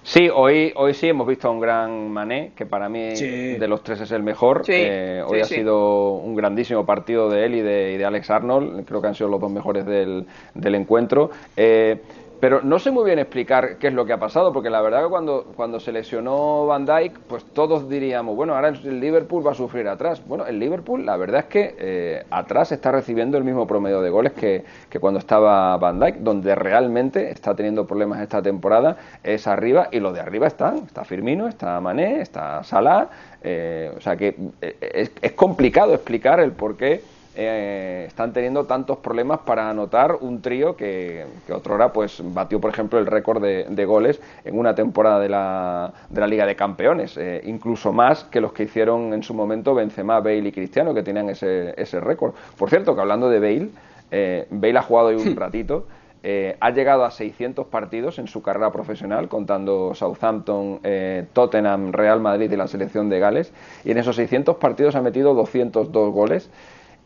Sí, 0.03 0.29
hoy, 0.33 0.71
hoy 0.75 0.93
sí 0.95 1.07
hemos 1.07 1.27
visto 1.27 1.47
a 1.47 1.51
un 1.51 1.59
gran 1.59 2.11
Mané, 2.11 2.53
que 2.55 2.65
para 2.65 2.89
mí 2.89 3.13
de 3.13 3.67
los 3.67 3.83
tres 3.83 4.01
es 4.01 4.11
el 4.11 4.23
mejor. 4.23 4.63
Eh, 4.67 5.23
hoy 5.25 5.41
ha 5.41 5.45
sido 5.45 6.13
un 6.13 6.35
grandísimo 6.35 6.85
partido 6.85 7.29
de 7.29 7.45
él 7.45 7.55
y 7.55 7.61
de, 7.61 7.97
de, 7.97 8.05
Alex 8.05 8.29
Arnold. 8.31 8.85
Creo 8.85 9.01
que 9.01 9.07
han 9.07 9.15
sido 9.15 9.29
los 9.29 9.41
dos 9.41 9.51
mejores 9.51 9.85
del, 9.85 10.25
del 10.55 10.75
encuentro. 10.75 11.29
Eh, 11.55 12.01
pero 12.39 12.61
no 12.61 12.79
sé 12.79 12.91
muy 12.91 13.05
bien 13.05 13.19
explicar 13.19 13.77
qué 13.77 13.87
es 13.87 13.93
lo 13.93 14.05
que 14.05 14.13
ha 14.13 14.19
pasado, 14.19 14.53
porque 14.53 14.69
la 14.69 14.81
verdad 14.81 15.03
que 15.03 15.09
cuando, 15.09 15.45
cuando 15.55 15.79
se 15.79 15.91
lesionó 15.91 16.65
Van 16.65 16.85
Dyke, 16.85 17.19
pues 17.27 17.43
todos 17.45 17.89
diríamos, 17.89 18.35
bueno, 18.35 18.55
ahora 18.55 18.69
el 18.69 18.99
Liverpool 18.99 19.45
va 19.45 19.51
a 19.51 19.55
sufrir 19.55 19.87
atrás. 19.87 20.21
Bueno, 20.25 20.45
el 20.45 20.59
Liverpool, 20.59 21.05
la 21.05 21.17
verdad 21.17 21.41
es 21.41 21.45
que 21.47 21.75
eh, 21.77 22.25
atrás 22.29 22.71
está 22.71 22.91
recibiendo 22.91 23.37
el 23.37 23.43
mismo 23.43 23.67
promedio 23.67 24.01
de 24.01 24.09
goles 24.09 24.33
que, 24.33 24.63
que, 24.89 24.99
cuando 24.99 25.19
estaba 25.19 25.75
Van 25.77 25.99
Dyke, 25.99 26.19
donde 26.19 26.55
realmente 26.55 27.31
está 27.31 27.55
teniendo 27.55 27.85
problemas 27.85 28.21
esta 28.21 28.41
temporada 28.41 28.97
es 29.23 29.47
arriba, 29.47 29.89
y 29.91 29.99
lo 29.99 30.13
de 30.13 30.21
arriba 30.21 30.47
están, 30.47 30.77
está 30.85 31.03
Firmino, 31.03 31.47
está 31.47 31.79
Mané, 31.81 32.21
está 32.21 32.63
Salah, 32.63 33.09
eh, 33.43 33.91
o 33.97 34.01
sea 34.01 34.15
que 34.15 34.35
eh, 34.61 34.77
es, 34.79 35.11
es 35.21 35.31
complicado 35.33 35.93
explicar 35.93 36.39
el 36.39 36.51
por 36.51 36.77
qué 36.77 37.01
eh, 37.41 38.03
están 38.05 38.33
teniendo 38.33 38.65
tantos 38.65 38.97
problemas 38.97 39.39
para 39.45 39.69
anotar 39.69 40.17
un 40.19 40.41
trío 40.41 40.75
que, 40.75 41.25
que 41.47 41.53
otrora 41.53 41.93
pues 41.93 42.21
batió 42.21 42.59
por 42.59 42.69
ejemplo 42.69 42.99
el 42.99 43.05
récord 43.05 43.41
de, 43.41 43.85
goles 43.85 44.19
en 44.43 44.59
una 44.59 44.75
temporada 44.75 45.21
de 45.21 45.29
la, 45.29 45.93
de 46.09 46.19
la 46.19 46.27
Liga 46.27 46.45
de 46.45 46.57
Campeones, 46.57 47.15
eh, 47.15 47.41
incluso 47.45 47.93
más 47.93 48.25
que 48.25 48.41
los 48.41 48.51
que 48.51 48.63
hicieron 48.63 49.13
en 49.13 49.23
su 49.23 49.33
momento 49.33 49.73
Benzema, 49.73 50.19
Bale 50.19 50.49
y 50.49 50.51
Cristiano 50.51 50.93
que 50.93 51.01
tenían 51.01 51.29
ese, 51.29 51.73
ese 51.81 52.01
récord. 52.01 52.33
Por 52.57 52.69
cierto, 52.69 52.93
que 52.93 52.99
hablando 52.99 53.29
de 53.29 53.39
Bale, 53.39 53.69
eh, 54.11 54.45
Bale 54.49 54.77
ha 54.77 54.83
jugado 54.83 55.07
hoy 55.07 55.15
un 55.15 55.33
ratito. 55.37 55.87
ha 56.59 56.69
llegado 56.71 57.05
a 57.05 57.11
600 57.11 57.67
partidos 57.67 58.19
en 58.19 58.27
su 58.27 58.41
carrera 58.41 58.69
profesional, 58.73 59.29
contando 59.29 59.95
Southampton, 59.95 60.81
Tottenham, 61.31 61.93
Real 61.93 62.19
Madrid 62.19 62.51
y 62.51 62.57
la 62.57 62.67
selección 62.67 63.07
de 63.07 63.19
Gales. 63.19 63.53
Y 63.85 63.91
en 63.91 63.97
esos 63.97 64.17
600 64.17 64.57
partidos 64.57 64.95
ha 64.95 65.01
metido 65.01 65.33
202 65.33 66.13
goles 66.13 66.49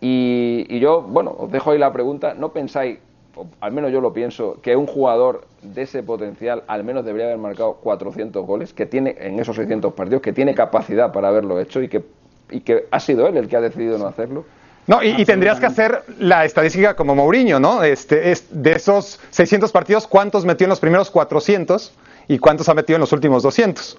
Y, 0.05 0.65
y 0.69 0.79
yo, 0.79 1.01
bueno, 1.01 1.33
os 1.37 1.51
dejo 1.51 1.71
ahí 1.71 1.79
la 1.79 1.93
pregunta, 1.93 2.33
¿no 2.33 2.51
pensáis 2.51 2.99
al 3.59 3.71
menos 3.71 3.91
yo 3.91 4.01
lo 4.01 4.13
pienso, 4.13 4.59
que 4.61 4.75
un 4.75 4.85
jugador 4.85 5.47
de 5.61 5.83
ese 5.83 6.03
potencial 6.03 6.63
al 6.67 6.83
menos 6.83 7.05
debería 7.05 7.27
haber 7.27 7.39
marcado 7.39 7.75
400 7.75 8.45
goles, 8.45 8.73
que 8.73 8.85
tiene 8.85 9.15
en 9.19 9.39
esos 9.39 9.55
600 9.55 9.93
partidos, 9.93 10.21
que 10.21 10.33
tiene 10.33 10.53
capacidad 10.53 11.11
para 11.11 11.29
haberlo 11.29 11.59
hecho 11.59 11.81
y 11.81 11.87
que, 11.87 12.03
y 12.51 12.61
que 12.61 12.85
ha 12.91 12.99
sido 12.99 13.27
él 13.27 13.37
el 13.37 13.47
que 13.47 13.57
ha 13.57 13.61
decidido 13.61 13.97
no 13.97 14.07
hacerlo. 14.07 14.45
No, 14.85 15.01
y, 15.01 15.23
tendrías 15.23 15.61
que 15.61 15.65
hacer 15.65 16.03
la 16.19 16.43
estadística 16.43 16.93
como 16.93 17.15
Mourinho, 17.15 17.57
¿no? 17.57 17.83
Este, 17.83 18.31
es, 18.31 18.47
de 18.51 18.73
esos 18.73 19.17
600 19.29 19.71
partidos, 19.71 20.07
¿cuántos 20.07 20.43
metió 20.43 20.65
en 20.65 20.69
los 20.69 20.81
primeros 20.81 21.09
400 21.09 21.93
y 22.27 22.37
cuántos 22.37 22.67
ha 22.67 22.73
metido 22.73 22.97
en 22.97 23.01
los 23.01 23.13
últimos 23.13 23.43
200? 23.43 23.97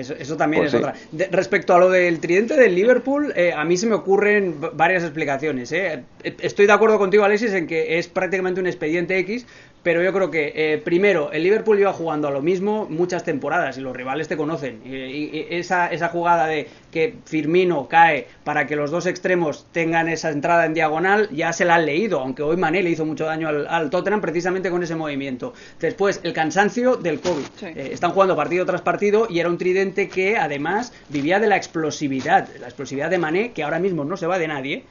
Eso, 0.00 0.36
también 0.36 0.62
pues 0.64 0.74
es 0.74 0.80
otra. 0.80 0.94
respecto 1.30 1.74
a 1.74 1.78
lo 1.78 1.90
del 1.90 2.20
tridente 2.20 2.56
del 2.56 2.74
Liverpool, 2.74 3.32
eh, 3.34 3.52
a 3.52 3.64
mí 3.64 3.76
se 3.76 3.86
me 3.86 3.94
ocurren 3.94 4.56
varias 4.74 5.02
explicaciones. 5.02 5.72
Eh. 5.72 6.02
Estoy 6.22 6.66
de 6.66 6.72
acuerdo 6.72 6.98
contigo, 6.98 7.24
Alexis, 7.24 7.52
en 7.52 7.66
que 7.66 7.98
es 7.98 8.08
prácticamente 8.08 8.60
un 8.60 8.66
expediente 8.66 9.18
X, 9.18 9.46
pero 9.86 10.02
yo 10.02 10.12
creo 10.12 10.32
que, 10.32 10.52
eh, 10.56 10.78
primero, 10.78 11.30
el 11.30 11.44
Liverpool 11.44 11.78
iba 11.78 11.92
jugando 11.92 12.26
a 12.26 12.32
lo 12.32 12.42
mismo 12.42 12.88
muchas 12.90 13.22
temporadas 13.22 13.78
y 13.78 13.80
los 13.80 13.94
rivales 13.94 14.26
te 14.26 14.36
conocen. 14.36 14.80
Y, 14.84 15.46
esa, 15.48 15.86
esa 15.92 16.08
jugada 16.08 16.48
de 16.48 16.66
que 16.90 17.14
Firmino 17.24 17.86
cae 17.86 18.26
para 18.42 18.66
que 18.66 18.74
los 18.74 18.90
dos 18.90 19.06
extremos 19.06 19.64
tengan 19.70 20.08
esa 20.08 20.30
entrada 20.30 20.66
en 20.66 20.74
diagonal, 20.74 21.28
ya 21.30 21.52
se 21.52 21.64
la 21.64 21.76
han 21.76 21.86
leído, 21.86 22.18
aunque 22.18 22.42
hoy 22.42 22.56
Mané 22.56 22.82
le 22.82 22.90
hizo 22.90 23.04
mucho 23.04 23.26
daño 23.26 23.48
al, 23.48 23.90
Tottenham 23.90 24.20
precisamente 24.20 24.70
con 24.70 24.82
ese 24.82 24.96
movimiento. 24.96 25.54
Después, 25.78 26.18
el 26.24 26.32
cansancio 26.32 26.96
del 26.96 27.20
COVID. 27.20 27.44
Eh, 27.62 27.90
están 27.92 28.10
jugando 28.10 28.34
partido 28.34 28.66
tras 28.66 28.82
partido 28.82 29.28
y 29.30 29.38
era 29.38 29.48
un 29.48 29.56
tridente 29.56 30.08
que 30.08 30.36
además 30.36 30.92
vivía 31.10 31.38
de 31.38 31.46
la 31.46 31.56
explosividad, 31.56 32.48
la 32.58 32.66
explosividad 32.66 33.08
de 33.08 33.18
Mané, 33.18 33.52
que 33.52 33.62
ahora 33.62 33.78
mismo 33.78 34.04
no 34.04 34.16
se 34.16 34.26
va 34.26 34.36
de 34.40 34.48
nadie, 34.48 34.82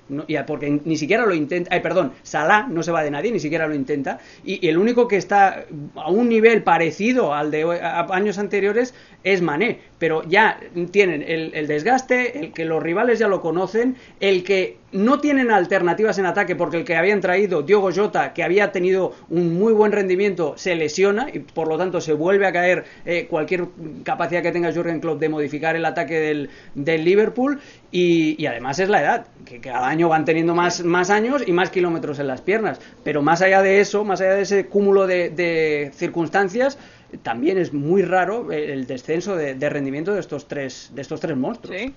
porque 0.47 0.79
ni 0.85 0.95
siquiera 0.95 1.25
lo 1.25 1.35
intenta, 1.35 1.75
ay, 1.75 1.81
perdón, 1.81 2.13
Salah 2.23 2.65
no 2.69 2.81
se 2.81 2.93
va 2.93 3.03
de 3.03 3.11
nadie, 3.11 3.33
ni 3.33 3.41
siquiera 3.41 3.67
lo 3.67 3.75
intenta, 3.75 4.19
y, 4.45 4.65
y 4.65 4.69
el 4.69 4.84
único 4.85 5.07
que 5.07 5.17
está 5.17 5.65
a 5.95 6.11
un 6.11 6.29
nivel 6.29 6.63
parecido 6.63 7.33
al 7.33 7.49
de 7.49 7.63
años 8.11 8.37
anteriores 8.37 8.93
es 9.23 9.41
Mané, 9.41 9.81
pero 9.97 10.23
ya 10.23 10.59
tienen 10.91 11.23
el, 11.25 11.67
desgaste, 11.67 12.39
el 12.39 12.53
que 12.53 12.65
los 12.65 12.81
rivales 12.81 13.19
ya 13.19 13.27
lo 13.27 13.41
conocen, 13.41 13.95
el 14.19 14.43
que 14.43 14.77
no 14.91 15.19
tienen 15.19 15.51
alternativas 15.51 16.17
en 16.17 16.25
ataque 16.25 16.55
porque 16.55 16.77
el 16.77 16.85
que 16.85 16.95
habían 16.95 17.21
traído, 17.21 17.61
Diogo 17.61 17.91
Jota, 17.93 18.33
que 18.33 18.43
había 18.43 18.71
tenido 18.71 19.13
un 19.29 19.57
muy 19.57 19.73
buen 19.73 19.91
rendimiento, 19.91 20.53
se 20.57 20.75
lesiona 20.75 21.27
y 21.31 21.39
por 21.39 21.67
lo 21.67 21.77
tanto 21.77 22.01
se 22.01 22.13
vuelve 22.13 22.45
a 22.47 22.51
caer 22.51 22.85
eh, 23.05 23.27
cualquier 23.29 23.67
capacidad 24.03 24.41
que 24.41 24.51
tenga 24.51 24.73
Jurgen 24.73 24.99
Klopp 24.99 25.19
de 25.19 25.29
modificar 25.29 25.75
el 25.75 25.85
ataque 25.85 26.19
del, 26.19 26.49
del 26.75 27.03
Liverpool. 27.03 27.59
Y, 27.91 28.45
además 28.45 28.79
es 28.79 28.89
la 28.89 29.01
edad, 29.01 29.27
que 29.45 29.61
cada 29.61 29.87
año 29.87 30.09
van 30.09 30.25
teniendo 30.25 30.53
más, 30.53 30.83
más 30.83 31.09
años 31.09 31.43
y 31.45 31.53
más 31.53 31.69
kilómetros 31.69 32.19
en 32.19 32.27
las 32.27 32.41
piernas, 32.41 32.81
pero 33.05 33.21
más 33.21 33.41
allá 33.41 33.61
de 33.61 33.79
eso, 33.79 34.03
más 34.03 34.19
allá 34.19 34.33
de 34.33 34.41
ese 34.41 34.65
cúmulo 34.65 35.07
de 35.07 35.91
circunstancias, 35.95 36.77
también 37.21 37.57
es 37.57 37.73
muy 37.73 38.01
raro 38.01 38.51
el 38.51 38.87
descenso 38.87 39.35
de, 39.35 39.69
rendimiento 39.69 40.13
de 40.13 40.19
estos 40.19 40.47
tres, 40.47 40.89
de 40.93 41.01
estos 41.01 41.19
tres 41.19 41.37
monstruos. 41.37 41.79
Sí. 41.79 41.93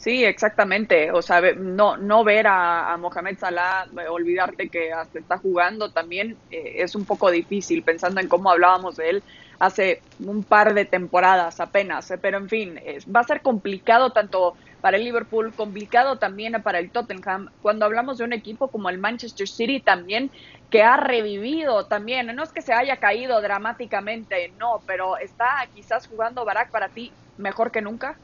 Sí, 0.00 0.24
exactamente. 0.24 1.12
O 1.12 1.20
sea, 1.20 1.42
no, 1.52 1.98
no 1.98 2.24
ver 2.24 2.46
a, 2.48 2.96
Mohamed 2.96 3.38
Salah, 3.38 3.86
eh, 3.98 4.08
olvidarte 4.08 4.70
que 4.70 4.90
hasta 4.94 5.18
está 5.18 5.36
jugando 5.36 5.90
también 5.90 6.38
eh, 6.50 6.76
es 6.76 6.94
un 6.94 7.04
poco 7.04 7.30
difícil, 7.30 7.82
pensando 7.82 8.18
en 8.18 8.26
cómo 8.26 8.50
hablábamos 8.50 8.96
de 8.96 9.10
él 9.10 9.22
hace 9.58 10.00
un 10.20 10.42
par 10.42 10.72
de 10.72 10.86
temporadas 10.86 11.60
apenas. 11.60 12.10
Eh, 12.10 12.16
pero 12.16 12.38
en 12.38 12.48
fin, 12.48 12.80
va 13.14 13.20
a 13.20 13.24
ser 13.24 13.42
complicado 13.42 14.10
tanto 14.10 14.54
para 14.80 14.96
el 14.96 15.04
Liverpool, 15.04 15.52
complicado 15.54 16.16
también 16.16 16.60
para 16.62 16.78
el 16.78 16.90
Tottenham. 16.90 17.50
Cuando 17.62 17.84
hablamos 17.84 18.18
de 18.18 18.24
un 18.24 18.32
equipo 18.32 18.68
como 18.68 18.88
el 18.88 18.98
Manchester 18.98 19.48
City 19.48 19.80
también, 19.80 20.30
que 20.70 20.82
ha 20.82 20.96
revivido 20.96 21.86
también, 21.86 22.34
no 22.34 22.42
es 22.42 22.52
que 22.52 22.62
se 22.62 22.72
haya 22.72 22.96
caído 22.96 23.40
dramáticamente, 23.40 24.52
no, 24.58 24.80
pero 24.86 25.18
está 25.18 25.66
quizás 25.74 26.06
jugando 26.06 26.44
Barak 26.44 26.70
para 26.70 26.88
ti 26.88 27.12
mejor 27.38 27.70
que 27.70 27.82
nunca. 27.82 28.16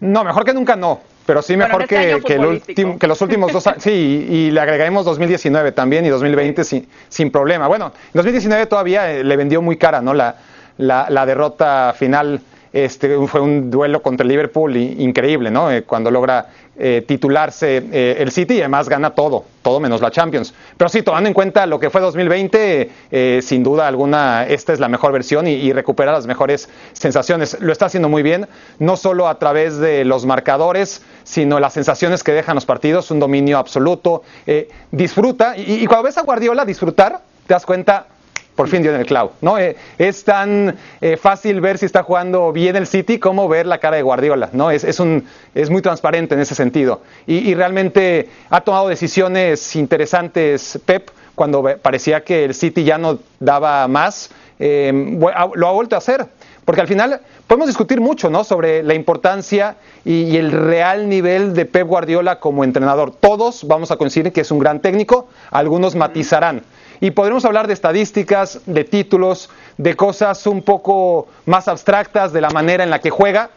No, 0.00 0.24
mejor 0.24 0.44
que 0.44 0.54
nunca 0.54 0.76
no, 0.76 1.00
pero 1.26 1.42
sí 1.42 1.56
mejor 1.56 1.82
este 1.82 1.94
que, 1.94 2.10
el 2.12 2.98
que, 2.98 3.06
los 3.06 3.20
últimos 3.20 3.52
dos 3.52 3.66
años. 3.66 3.82
Sí, 3.84 4.26
y, 4.28 4.50
le 4.50 4.60
agregaremos 4.60 5.04
2019 5.04 5.72
también 5.72 6.06
y 6.06 6.08
2020 6.08 6.64
sin, 6.64 6.88
sin 7.08 7.30
problema. 7.30 7.68
Bueno, 7.68 7.92
en 8.06 8.12
2019 8.14 8.66
todavía 8.66 9.12
eh, 9.12 9.22
le 9.22 9.36
vendió 9.36 9.60
muy 9.60 9.76
cara, 9.76 10.00
¿no? 10.00 10.14
La, 10.14 10.36
la, 10.78 11.06
la 11.10 11.26
derrota 11.26 11.94
final 11.96 12.40
este, 12.72 13.26
fue 13.26 13.40
un 13.40 13.70
duelo 13.70 14.00
contra 14.00 14.24
Liverpool 14.24 14.76
increíble, 14.76 15.50
¿no? 15.50 15.70
Eh, 15.70 15.82
cuando 15.82 16.10
logra 16.10 16.46
eh, 16.78 17.04
titularse 17.06 17.82
eh, 17.92 18.16
el 18.20 18.30
City 18.30 18.54
y 18.54 18.60
además 18.60 18.88
gana 18.88 19.10
todo, 19.10 19.44
todo 19.62 19.80
menos 19.80 20.00
la 20.00 20.10
Champions. 20.10 20.54
Pero 20.76 20.88
sí, 20.88 21.02
tomando 21.02 21.28
en 21.28 21.34
cuenta 21.34 21.66
lo 21.66 21.80
que 21.80 21.90
fue 21.90 22.00
2020, 22.00 23.42
sin 23.42 23.62
duda 23.62 23.88
alguna 23.88 24.46
esta 24.46 24.72
es 24.72 24.78
la 24.78 24.88
mejor 24.88 25.12
versión 25.12 25.46
y, 25.46 25.72
recupera 25.72 26.12
las 26.12 26.26
mejores 26.26 26.68
sensaciones. 26.92 27.60
Lo 27.60 27.72
está 27.72 27.86
haciendo 27.86 28.08
muy 28.08 28.22
bien, 28.22 28.46
no 28.78 28.96
solo 28.96 29.28
a 29.28 29.38
través 29.38 29.78
de 29.78 30.04
los 30.04 30.24
marcadores, 30.24 31.02
sino 31.24 31.60
las 31.60 31.72
sensaciones 31.72 32.22
que 32.22 32.32
dejan 32.32 32.54
los 32.54 32.66
partidos, 32.66 33.10
un 33.10 33.18
dominio 33.18 33.58
absoluto. 33.58 34.22
disfruta, 34.90 35.56
y, 35.56 35.82
y 35.82 35.86
cuando 35.86 36.04
ves 36.04 36.18
a 36.18 36.22
Guardiola 36.22 36.64
disfrutar, 36.64 37.20
te 37.46 37.54
das 37.54 37.66
cuenta 37.66 38.06
por 38.60 38.68
fin 38.68 38.82
dio 38.82 38.92
en 38.92 39.00
el 39.00 39.06
clavo. 39.06 39.32
¿no? 39.40 39.56
Eh, 39.56 39.74
es 39.96 40.22
tan 40.22 40.76
eh, 41.00 41.16
fácil 41.16 41.62
ver 41.62 41.78
si 41.78 41.86
está 41.86 42.02
jugando 42.02 42.52
bien 42.52 42.76
el 42.76 42.86
City 42.86 43.18
como 43.18 43.48
ver 43.48 43.64
la 43.64 43.78
cara 43.78 43.96
de 43.96 44.02
Guardiola. 44.02 44.50
¿no? 44.52 44.70
Es, 44.70 44.84
es, 44.84 45.00
un, 45.00 45.24
es 45.54 45.70
muy 45.70 45.80
transparente 45.80 46.34
en 46.34 46.42
ese 46.42 46.54
sentido. 46.54 47.00
Y, 47.26 47.54
realmente 47.54 48.28
ha 48.50 48.60
tomado 48.60 48.88
decisiones 48.88 49.74
interesantes 49.76 50.78
Pep 50.84 51.08
cuando 51.34 51.64
parecía 51.80 52.22
que 52.22 52.44
el 52.44 52.54
City 52.54 52.84
ya 52.84 52.98
no 52.98 53.18
daba 53.38 53.88
más. 53.88 54.28
Eh, 54.58 54.92
lo 55.54 55.66
ha 55.66 55.72
vuelto 55.72 55.94
a 55.94 55.98
hacer. 55.98 56.26
Porque 56.66 56.82
al 56.82 56.86
final 56.86 57.18
podemos 57.46 57.66
discutir 57.66 57.98
mucho 57.98 58.28
¿no? 58.28 58.44
sobre 58.44 58.82
la 58.82 58.92
importancia 58.92 59.76
y, 60.04 60.24
y, 60.24 60.36
el 60.36 60.52
real 60.52 61.08
nivel 61.08 61.54
de 61.54 61.64
Pep 61.64 61.86
Guardiola 61.86 62.40
como 62.40 62.62
entrenador. 62.62 63.10
Todos 63.10 63.66
vamos 63.66 63.90
a 63.90 63.96
coincidir 63.96 64.34
que 64.34 64.42
es 64.42 64.50
un 64.50 64.58
gran 64.58 64.80
técnico, 64.80 65.28
algunos 65.50 65.96
matizarán. 65.96 66.62
Y 67.00 67.12
podremos 67.12 67.44
hablar 67.46 67.66
de 67.66 67.72
estadísticas, 67.72 68.60
de 68.66 68.84
títulos, 68.84 69.48
de 69.78 69.96
cosas 69.96 70.46
un 70.46 70.62
poco 70.62 71.28
más 71.46 71.66
abstractas, 71.66 72.32
de 72.32 72.42
la 72.42 72.50
manera 72.50 72.84
en 72.84 72.90
la 72.90 72.98
que 72.98 73.08
juega. 73.08 73.50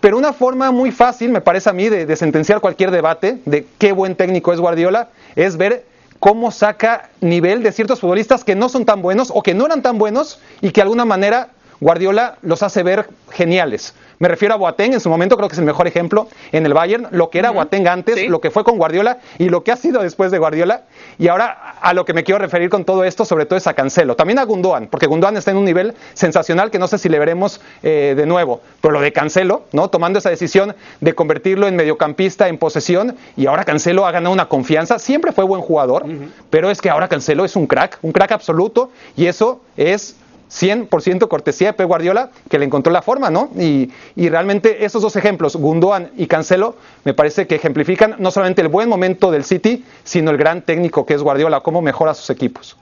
Pero 0.00 0.16
una 0.16 0.32
forma 0.32 0.70
muy 0.70 0.92
fácil, 0.92 1.30
me 1.30 1.40
parece 1.40 1.70
a 1.70 1.72
mí, 1.72 1.88
de, 1.88 2.14
sentenciar 2.14 2.60
cualquier 2.60 2.90
debate 2.90 3.38
de 3.46 3.66
qué 3.78 3.92
buen 3.92 4.14
técnico 4.14 4.52
es 4.52 4.60
Guardiola, 4.60 5.08
es 5.34 5.56
ver 5.56 5.86
cómo 6.20 6.50
saca 6.50 7.10
nivel 7.20 7.62
de 7.62 7.72
ciertos 7.72 8.00
futbolistas 8.00 8.44
que 8.44 8.54
no 8.54 8.68
son 8.68 8.84
tan 8.84 9.02
buenos 9.02 9.32
o 9.34 9.42
que 9.42 9.54
no 9.54 9.66
eran 9.66 9.82
tan 9.82 9.98
buenos 9.98 10.40
y 10.60 10.70
que 10.70 10.80
de 10.80 10.82
alguna 10.82 11.04
manera 11.04 11.48
Guardiola 11.80 12.38
los 12.42 12.62
hace 12.62 12.82
ver 12.82 13.08
geniales. 13.30 13.94
Me 14.18 14.28
refiero 14.28 14.54
a 14.54 14.56
Boateng, 14.56 14.92
en 14.92 15.00
su 15.00 15.08
momento 15.08 15.36
creo 15.36 15.48
que 15.48 15.54
es 15.54 15.58
el 15.58 15.64
mejor 15.64 15.86
ejemplo 15.86 16.28
en 16.52 16.66
el 16.66 16.74
Bayern, 16.74 17.08
lo 17.10 17.30
que 17.30 17.38
era 17.38 17.50
Boateng 17.50 17.88
antes, 17.88 18.28
lo 18.28 18.40
que 18.40 18.50
fue 18.50 18.64
con 18.64 18.78
Guardiola 18.78 19.18
y 19.38 19.48
lo 19.48 19.64
que 19.64 19.72
ha 19.72 19.76
sido 19.76 20.02
después 20.02 20.30
de 20.30 20.38
Guardiola. 20.38 20.82
Y 21.18 21.28
ahora 21.28 21.74
a 21.80 21.94
lo 21.94 22.04
que 22.04 22.14
me 22.14 22.24
quiero 22.24 22.38
referir 22.38 22.70
con 22.70 22.84
todo 22.84 23.04
esto, 23.04 23.24
sobre 23.24 23.46
todo 23.46 23.56
es 23.56 23.66
a 23.66 23.74
Cancelo. 23.74 24.16
También 24.16 24.38
a 24.38 24.44
Gundogan, 24.44 24.88
porque 24.88 25.06
Gundogan 25.06 25.36
está 25.36 25.50
en 25.50 25.56
un 25.56 25.64
nivel 25.64 25.94
sensacional 26.14 26.70
que 26.70 26.78
no 26.78 26.88
sé 26.88 26.98
si 26.98 27.08
le 27.08 27.18
veremos 27.18 27.60
eh, 27.82 28.14
de 28.16 28.26
nuevo. 28.26 28.60
Pero 28.80 28.92
lo 28.92 29.00
de 29.00 29.12
Cancelo, 29.12 29.64
¿no? 29.72 29.88
Tomando 29.88 30.18
esa 30.18 30.30
decisión 30.30 30.74
de 31.00 31.14
convertirlo 31.14 31.66
en 31.66 31.76
mediocampista 31.76 32.48
en 32.48 32.58
posesión 32.58 33.16
y 33.36 33.46
ahora 33.46 33.64
Cancelo 33.64 34.06
ha 34.06 34.10
ganado 34.10 34.32
una 34.32 34.48
confianza. 34.48 34.98
Siempre 34.98 35.32
fue 35.32 35.44
buen 35.44 35.60
jugador, 35.60 36.04
pero 36.50 36.70
es 36.70 36.80
que 36.80 36.90
ahora 36.90 37.08
Cancelo 37.08 37.44
es 37.44 37.56
un 37.56 37.66
crack, 37.66 37.98
un 38.02 38.12
crack 38.12 38.32
absoluto 38.32 38.90
y 39.16 39.26
eso 39.26 39.60
es 39.76 40.16
100% 40.50 41.28
cortesía 41.28 41.68
de 41.68 41.72
Pep 41.74 41.86
Guardiola, 41.86 42.30
que 42.48 42.58
le 42.58 42.64
encontró 42.64 42.92
la 42.92 43.02
forma, 43.02 43.30
¿no? 43.30 43.50
Y, 43.56 43.90
realmente 44.16 44.84
esos 44.84 45.02
dos 45.02 45.16
ejemplos, 45.16 45.56
Gundogan 45.56 46.10
y 46.16 46.26
Cancelo, 46.26 46.76
me 47.04 47.14
parece 47.14 47.46
que 47.46 47.54
ejemplifican 47.56 48.16
no 48.18 48.30
solamente 48.30 48.62
el 48.62 48.68
buen 48.68 48.88
momento 48.88 49.30
del 49.30 49.44
City, 49.44 49.84
sino 50.02 50.30
el 50.30 50.36
gran 50.36 50.62
técnico 50.62 51.06
que 51.06 51.14
es 51.14 51.22
Guardiola, 51.22 51.60
cómo 51.60 51.82
mejora 51.82 52.14
sus 52.14 52.30
equipos. 52.30 52.76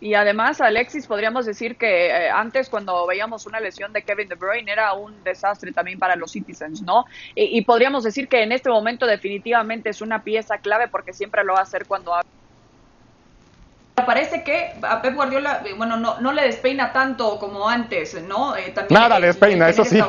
Y 0.00 0.14
además, 0.14 0.62
Alexis, 0.62 1.06
podríamos 1.06 1.44
decir 1.44 1.76
que 1.76 2.06
eh, 2.06 2.30
antes 2.30 2.70
cuando 2.70 3.06
veíamos 3.06 3.46
una 3.46 3.60
lesión 3.60 3.92
de 3.92 4.02
Kevin 4.02 4.28
De 4.28 4.34
Bruyne 4.34 4.72
era 4.72 4.94
un 4.94 5.22
desastre 5.22 5.72
también 5.72 5.98
para 5.98 6.16
los 6.16 6.32
Citizens, 6.32 6.80
¿no? 6.80 7.04
Y, 7.34 7.58
y 7.58 7.62
podríamos 7.62 8.04
decir 8.04 8.26
que 8.26 8.42
en 8.42 8.52
este 8.52 8.70
momento 8.70 9.04
definitivamente 9.04 9.90
es 9.90 10.00
una 10.00 10.24
pieza 10.24 10.56
clave 10.58 10.88
porque 10.88 11.12
siempre 11.12 11.44
lo 11.44 11.52
va 11.52 11.58
a 11.58 11.62
hacer 11.64 11.86
cuando 11.86 12.14
parece 14.04 14.42
que 14.42 14.72
a 14.82 15.02
Pep 15.02 15.14
Guardiola, 15.14 15.62
eh, 15.64 15.74
bueno, 15.76 15.96
no, 15.96 16.20
no 16.20 16.32
le 16.32 16.42
despeina 16.42 16.92
tanto 16.92 17.38
como 17.38 17.68
antes, 17.68 18.16
¿no? 18.28 18.56
Eh, 18.56 18.74
Nada 18.90 19.18
le 19.18 19.28
despeina, 19.28 19.68
eso 19.68 19.84
sí. 19.84 20.00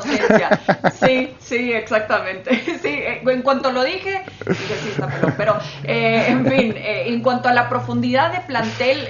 Sí, 0.99 1.35
sí, 1.39 1.73
exactamente. 1.73 2.51
Sí, 2.81 2.87
eh, 2.87 3.21
en 3.25 3.41
cuanto 3.43 3.71
lo 3.71 3.83
dije, 3.83 4.23
dije, 4.45 4.75
sí, 4.81 4.89
está 4.89 5.07
pero 5.37 5.57
en 5.83 6.45
fin, 6.45 6.73
en 6.75 7.21
cuanto 7.21 7.49
a 7.49 7.53
la 7.53 7.69
profundidad 7.69 8.31
de 8.31 8.39
plantel, 8.41 9.07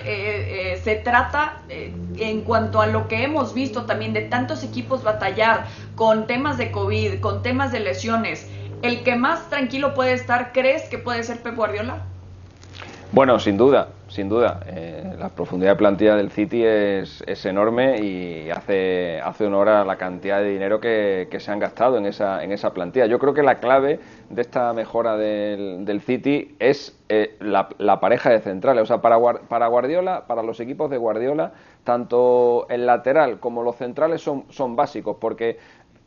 se 0.84 0.96
trata, 0.96 1.60
en 1.70 2.42
cuanto 2.42 2.82
a 2.82 2.88
lo 2.88 3.08
que 3.08 3.24
hemos 3.24 3.54
visto 3.54 3.86
también 3.86 4.14
de 4.14 4.22
tantos 4.22 4.64
equipos 4.64 5.04
batallar 5.04 5.66
con 5.96 6.28
temas 6.28 6.58
de 6.58 6.72
COVID, 6.72 7.20
con 7.22 7.44
temas 7.44 7.72
de 7.72 7.80
lesiones, 7.80 8.48
el 8.82 9.04
que 9.04 9.16
más 9.16 9.50
tranquilo 9.50 9.94
puede 9.94 10.14
estar, 10.14 10.52
¿crees 10.52 10.84
que 10.84 10.98
puede 10.98 11.24
ser 11.24 11.42
Pep 11.42 11.56
Guardiola? 11.56 12.04
Bueno, 13.12 13.40
sin 13.40 13.58
duda, 13.58 13.90
sin 14.12 14.28
duda. 14.28 14.60
Eh, 14.68 15.16
la 15.18 15.30
profundidad 15.30 15.72
de 15.72 15.78
plantilla 15.78 16.16
del 16.16 16.32
City 16.32 16.64
es, 16.66 17.24
es, 17.26 17.46
enorme 17.46 17.98
y 18.00 18.50
hace, 18.50 19.22
hace 19.22 19.46
honor 19.46 19.70
a 19.70 19.86
la 19.86 19.96
cantidad 19.96 20.40
de 20.40 20.50
dinero 20.50 20.82
que, 20.82 21.28
se 21.40 21.52
han 21.52 21.60
gastado 21.60 21.98
en 21.98 22.06
esa, 22.06 22.44
en 22.44 22.52
esa 22.52 22.74
plantilla. 22.74 23.06
Yo 23.06 23.20
creo 23.20 23.34
que 23.34 23.42
la 23.42 23.60
clave 23.60 24.00
de 24.30 24.42
esta 24.42 24.74
mejora 24.74 25.16
del, 25.16 25.86
del 25.86 26.02
City 26.02 26.56
es 26.60 27.00
eh, 27.08 27.38
la, 27.40 28.00
pareja 28.00 28.30
de 28.30 28.40
centrales. 28.42 28.84
O 28.84 28.86
sea, 28.86 29.02
para, 29.02 29.18
para 29.48 29.68
Guardiola, 29.68 30.28
para 30.28 30.44
los 30.44 30.60
equipos 30.60 30.90
de 30.92 30.98
Guardiola, 30.98 31.54
tanto 31.86 32.68
el 32.70 32.86
lateral 32.86 33.40
como 33.40 33.64
los 33.64 33.78
centrales 33.78 34.22
son, 34.22 34.44
son 34.50 34.76
básicos 34.76 35.18
porque 35.20 35.58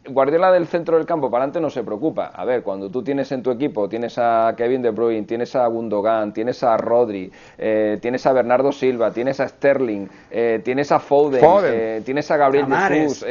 Guardiola 0.06 0.52
del 0.52 0.66
centro 0.66 0.98
del 0.98 1.06
campo 1.06 1.30
para 1.30 1.44
adelante 1.44 1.60
no 1.60 1.70
se 1.70 1.82
preocupa. 1.82 2.26
A 2.26 2.44
ver, 2.44 2.62
cuando 2.62 2.90
tú 2.90 3.02
tienes 3.02 3.32
en 3.32 3.42
tu 3.42 3.50
equipo, 3.50 3.88
tienes 3.88 4.18
a 4.18 4.52
Kevin 4.54 4.82
De 4.82 4.90
Bruyne, 4.90 5.26
tienes 5.26 5.56
a 5.56 5.66
Gundogan, 5.66 6.34
tienes 6.34 6.62
a 6.62 6.76
Rodri, 6.76 7.32
eh, 7.56 7.98
tienes 8.02 8.26
a 8.26 8.32
Bernardo 8.34 8.70
Silva, 8.70 9.12
tienes 9.12 9.40
a 9.40 9.48
Sterling, 9.48 10.06
eh, 10.30 10.60
tienes 10.62 10.92
a 10.92 10.98
Foden, 10.98 11.42
eh, 11.64 12.02
tienes 12.04 12.30
a 12.30 12.36
Gabriel 12.36 12.66
Jesús. 12.66 13.24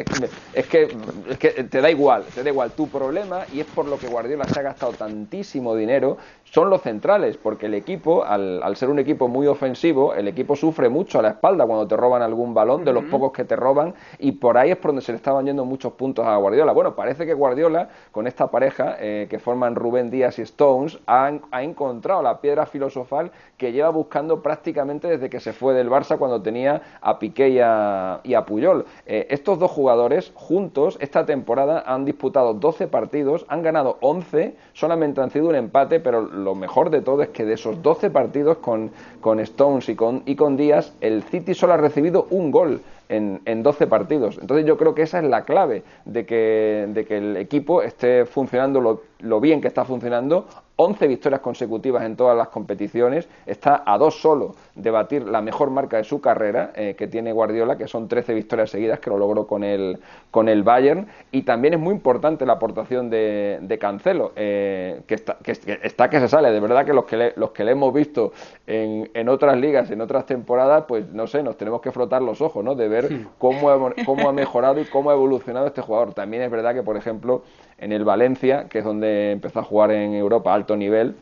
Es, 0.53 0.65
que, 0.67 0.87
es 1.29 1.37
que 1.37 1.49
te 1.65 1.79
da 1.79 1.91
igual, 1.91 2.23
te 2.33 2.43
da 2.43 2.49
igual. 2.49 2.71
Tu 2.71 2.87
problema, 2.87 3.41
y 3.53 3.59
es 3.59 3.67
por 3.67 3.87
lo 3.87 3.99
que 3.99 4.07
Guardiola 4.07 4.45
se 4.45 4.59
ha 4.59 4.63
gastado 4.63 4.93
tantísimo 4.93 5.75
dinero, 5.75 6.17
son 6.43 6.71
los 6.71 6.81
centrales, 6.81 7.37
porque 7.37 7.67
el 7.67 7.75
equipo, 7.75 8.23
al, 8.23 8.63
al, 8.63 8.75
ser 8.77 8.89
un 8.89 8.97
equipo 8.97 9.27
muy 9.27 9.45
ofensivo, 9.45 10.15
el 10.15 10.27
equipo 10.27 10.55
sufre 10.55 10.89
mucho 10.89 11.19
a 11.19 11.21
la 11.21 11.29
espalda 11.29 11.65
cuando 11.65 11.87
te 11.87 11.95
roban 11.95 12.23
algún 12.23 12.53
balón, 12.53 12.83
de 12.83 12.93
los 12.93 13.03
pocos 13.05 13.31
que 13.31 13.43
te 13.43 13.55
roban, 13.55 13.93
y 14.17 14.33
por 14.33 14.57
ahí 14.57 14.71
es 14.71 14.77
por 14.77 14.89
donde 14.89 15.01
se 15.01 15.11
le 15.11 15.17
estaban 15.17 15.45
yendo 15.45 15.65
muchos 15.65 15.93
puntos 15.93 16.25
a 16.25 16.35
Guardiola. 16.37 16.62
Bueno, 16.71 16.95
parece 16.95 17.25
que 17.25 17.33
Guardiola, 17.33 17.89
con 18.11 18.27
esta 18.27 18.49
pareja 18.49 18.95
eh, 18.99 19.27
que 19.29 19.39
forman 19.39 19.75
Rubén 19.75 20.09
Díaz 20.09 20.39
y 20.39 20.43
Stones, 20.43 20.99
ha, 21.07 21.31
encontrado 21.61 22.21
la 22.21 22.39
piedra 22.39 22.65
filosofal 22.65 23.31
que 23.57 23.71
lleva 23.71 23.89
buscando 23.89 24.41
prácticamente 24.41 25.07
desde 25.07 25.29
que 25.29 25.39
se 25.39 25.51
fue 25.51 25.73
del 25.73 25.89
Barça 25.89 26.17
cuando 26.17 26.41
tenía 26.41 26.81
a 27.01 27.19
Piqué 27.19 27.49
y 27.49 27.59
a, 27.59 28.21
y 28.23 28.33
a 28.35 28.45
Puyol. 28.45 28.85
Eh, 29.05 29.27
estos 29.29 29.59
dos 29.59 29.71
jugadores 29.71 30.31
juntos 30.35 30.97
esta 31.01 31.25
temporada 31.25 31.83
han 31.85 32.05
disputado 32.05 32.53
12 32.53 32.87
partidos, 32.87 33.45
han 33.49 33.63
ganado 33.63 33.97
11, 34.01 34.55
solamente 34.73 35.21
han 35.21 35.31
sido 35.31 35.49
un 35.49 35.55
empate, 35.55 35.99
pero 35.99 36.21
lo 36.21 36.55
mejor 36.55 36.89
de 36.89 37.01
todo 37.01 37.23
es 37.23 37.29
que 37.29 37.45
de 37.45 37.53
esos 37.53 37.81
12 37.81 38.09
partidos 38.09 38.57
con, 38.57 38.91
con 39.19 39.39
Stones 39.39 39.89
y 39.89 39.95
con, 39.95 40.23
y 40.25 40.35
con 40.35 40.55
Díaz, 40.55 40.93
el 41.01 41.23
City 41.23 41.53
solo 41.53 41.73
ha 41.73 41.77
recibido 41.77 42.27
un 42.29 42.51
gol 42.51 42.81
en, 43.09 43.41
en 43.45 43.63
12 43.63 43.87
partidos. 43.87 44.37
Entonces 44.39 44.65
yo 44.65 44.77
creo 44.77 44.95
que 44.95 45.03
esa 45.03 45.19
es 45.19 45.25
la 45.25 45.45
clave 45.45 45.83
de 46.05 46.25
que, 46.25 46.87
de 46.89 47.05
que 47.05 47.17
el 47.17 47.37
equipo 47.37 47.81
esté 47.81 48.25
funcionando 48.25 48.81
lo, 48.81 49.01
lo 49.23 49.39
bien 49.39 49.61
que 49.61 49.67
está 49.67 49.85
funcionando 49.85 50.45
11 50.75 51.07
victorias 51.07 51.41
consecutivas 51.41 52.03
en 52.03 52.15
todas 52.15 52.35
las 52.35 52.47
competiciones, 52.47 53.27
está 53.45 53.83
a 53.85 53.97
dos 53.97 54.19
solo 54.19 54.55
de 54.75 54.89
batir 54.89 55.23
la 55.23 55.41
mejor 55.41 55.69
marca 55.69 55.97
de 55.97 56.03
su 56.03 56.19
carrera 56.19 56.71
eh, 56.75 56.95
que 56.97 57.07
tiene 57.07 57.31
Guardiola, 57.31 57.77
que 57.77 57.87
son 57.87 58.07
13 58.07 58.33
victorias 58.33 58.71
seguidas 58.71 58.99
que 58.99 59.11
lo 59.11 59.17
logró 59.19 59.45
con 59.45 59.63
el, 59.63 59.99
con 60.31 60.49
el 60.49 60.63
Bayern, 60.63 61.07
y 61.31 61.43
también 61.43 61.75
es 61.75 61.79
muy 61.79 61.93
importante 61.93 62.45
la 62.45 62.53
aportación 62.53 63.11
de, 63.11 63.59
de 63.61 63.77
Cancelo, 63.77 64.31
eh, 64.35 65.01
que, 65.05 65.13
está, 65.13 65.37
que, 65.43 65.51
está 65.51 66.09
que 66.09 66.19
se 66.19 66.27
sale, 66.27 66.51
de 66.51 66.59
verdad 66.59 66.85
que 66.85 66.93
los 66.93 67.05
que 67.05 67.17
le, 67.17 67.33
los 67.35 67.51
que 67.51 67.63
le 67.63 67.71
hemos 67.71 67.93
visto 67.93 68.33
en, 68.65 69.11
en 69.13 69.29
otras 69.29 69.57
ligas, 69.57 69.91
en 69.91 70.01
otras 70.01 70.25
temporadas, 70.25 70.85
pues 70.87 71.07
no 71.09 71.27
sé, 71.27 71.43
nos 71.43 71.55
tenemos 71.55 71.81
que 71.81 71.91
frotar 71.91 72.23
los 72.23 72.41
ojos, 72.41 72.63
¿no? 72.63 72.73
De 72.73 72.87
ver 72.87 73.27
cómo 73.37 73.69
ha, 73.69 73.93
cómo 74.05 74.27
ha 74.27 74.33
mejorado 74.33 74.81
y 74.81 74.85
cómo 74.85 75.11
ha 75.11 75.13
evolucionado 75.13 75.67
este 75.67 75.81
jugador. 75.81 76.15
También 76.15 76.41
es 76.41 76.49
verdad 76.49 76.73
que, 76.73 76.81
por 76.81 76.97
ejemplo, 76.97 77.43
en 77.77 77.91
el 77.91 78.03
Valencia, 78.03 78.67
que 78.69 78.79
es 78.79 78.85
donde 78.85 79.12
empezó 79.31 79.59
a 79.59 79.63
jugar 79.63 79.91
en 79.91 80.13
Europa 80.13 80.51
a 80.51 80.55
alto 80.55 80.75
nivel, 80.75 81.15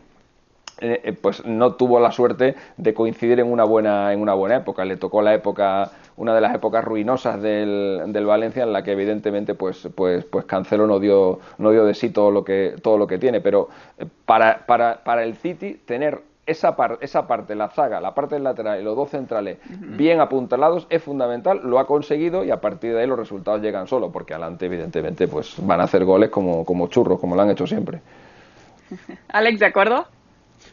eh, 0.82 1.00
eh, 1.04 1.14
pues 1.14 1.46
no 1.46 1.76
tuvo 1.76 2.00
la 2.00 2.12
suerte 2.12 2.56
de 2.78 2.94
coincidir 2.96 3.40
en 3.40 3.52
una 3.52 3.64
buena 3.64 4.12
en 4.14 4.20
una 4.20 4.34
buena 4.34 4.56
época. 4.58 4.84
Le 4.84 4.98
tocó 4.98 5.22
la 5.22 5.34
época 5.34 5.92
una 6.18 6.34
de 6.34 6.42
las 6.42 6.56
épocas 6.56 6.84
ruinosas 6.84 7.42
del, 7.42 8.02
del 8.08 8.26
Valencia 8.26 8.64
en 8.64 8.74
la 8.74 8.84
que 8.84 8.94
evidentemente 8.94 9.54
pues 9.54 9.88
pues 9.96 10.26
pues 10.26 10.46
Cancelo 10.46 10.88
no 10.88 11.00
dio 11.00 11.40
no 11.60 11.72
dio 11.72 11.86
de 11.86 11.94
sí 11.94 12.10
todo 12.10 12.32
lo 12.32 12.44
que 12.44 12.76
todo 12.82 12.98
lo 12.98 13.06
que 13.06 13.20
tiene. 13.20 13.42
Pero 13.42 13.70
eh, 14.00 14.08
para 14.26 14.66
para 14.66 15.04
para 15.04 15.24
el 15.24 15.36
City 15.36 15.80
tener 15.86 16.22
esa, 16.46 16.76
esa 17.02 17.28
parte, 17.28 17.56
la 17.56 17.70
zaga, 17.70 18.02
la 18.02 18.14
parte 18.14 18.36
del 18.36 18.44
lateral 18.44 18.80
y 18.80 18.84
los 18.84 18.96
dos 18.96 19.10
centrales 19.10 19.60
bien 19.70 20.20
apuntalados 20.20 20.88
es 20.90 21.04
fundamental, 21.04 21.62
lo 21.64 21.80
ha 21.80 21.88
conseguido 21.88 22.44
y 22.44 22.52
a 22.52 22.60
partir 22.60 22.94
de 22.94 23.02
ahí 23.02 23.08
los 23.08 23.20
resultados 23.20 23.62
llegan 23.62 23.88
solo, 23.88 24.12
porque 24.12 24.34
adelante 24.34 24.66
evidentemente 24.66 25.28
pues 25.28 25.56
van 25.66 25.82
a 25.82 25.84
hacer 25.84 26.04
goles 26.04 26.30
como, 26.30 26.66
como 26.66 26.88
churros, 26.88 27.20
como 27.20 27.36
lo 27.36 27.42
han 27.44 27.52
hecho 27.52 27.68
siempre. 27.68 28.02
Alex, 29.30 29.60
¿de 29.60 29.66
acuerdo? 29.66 30.06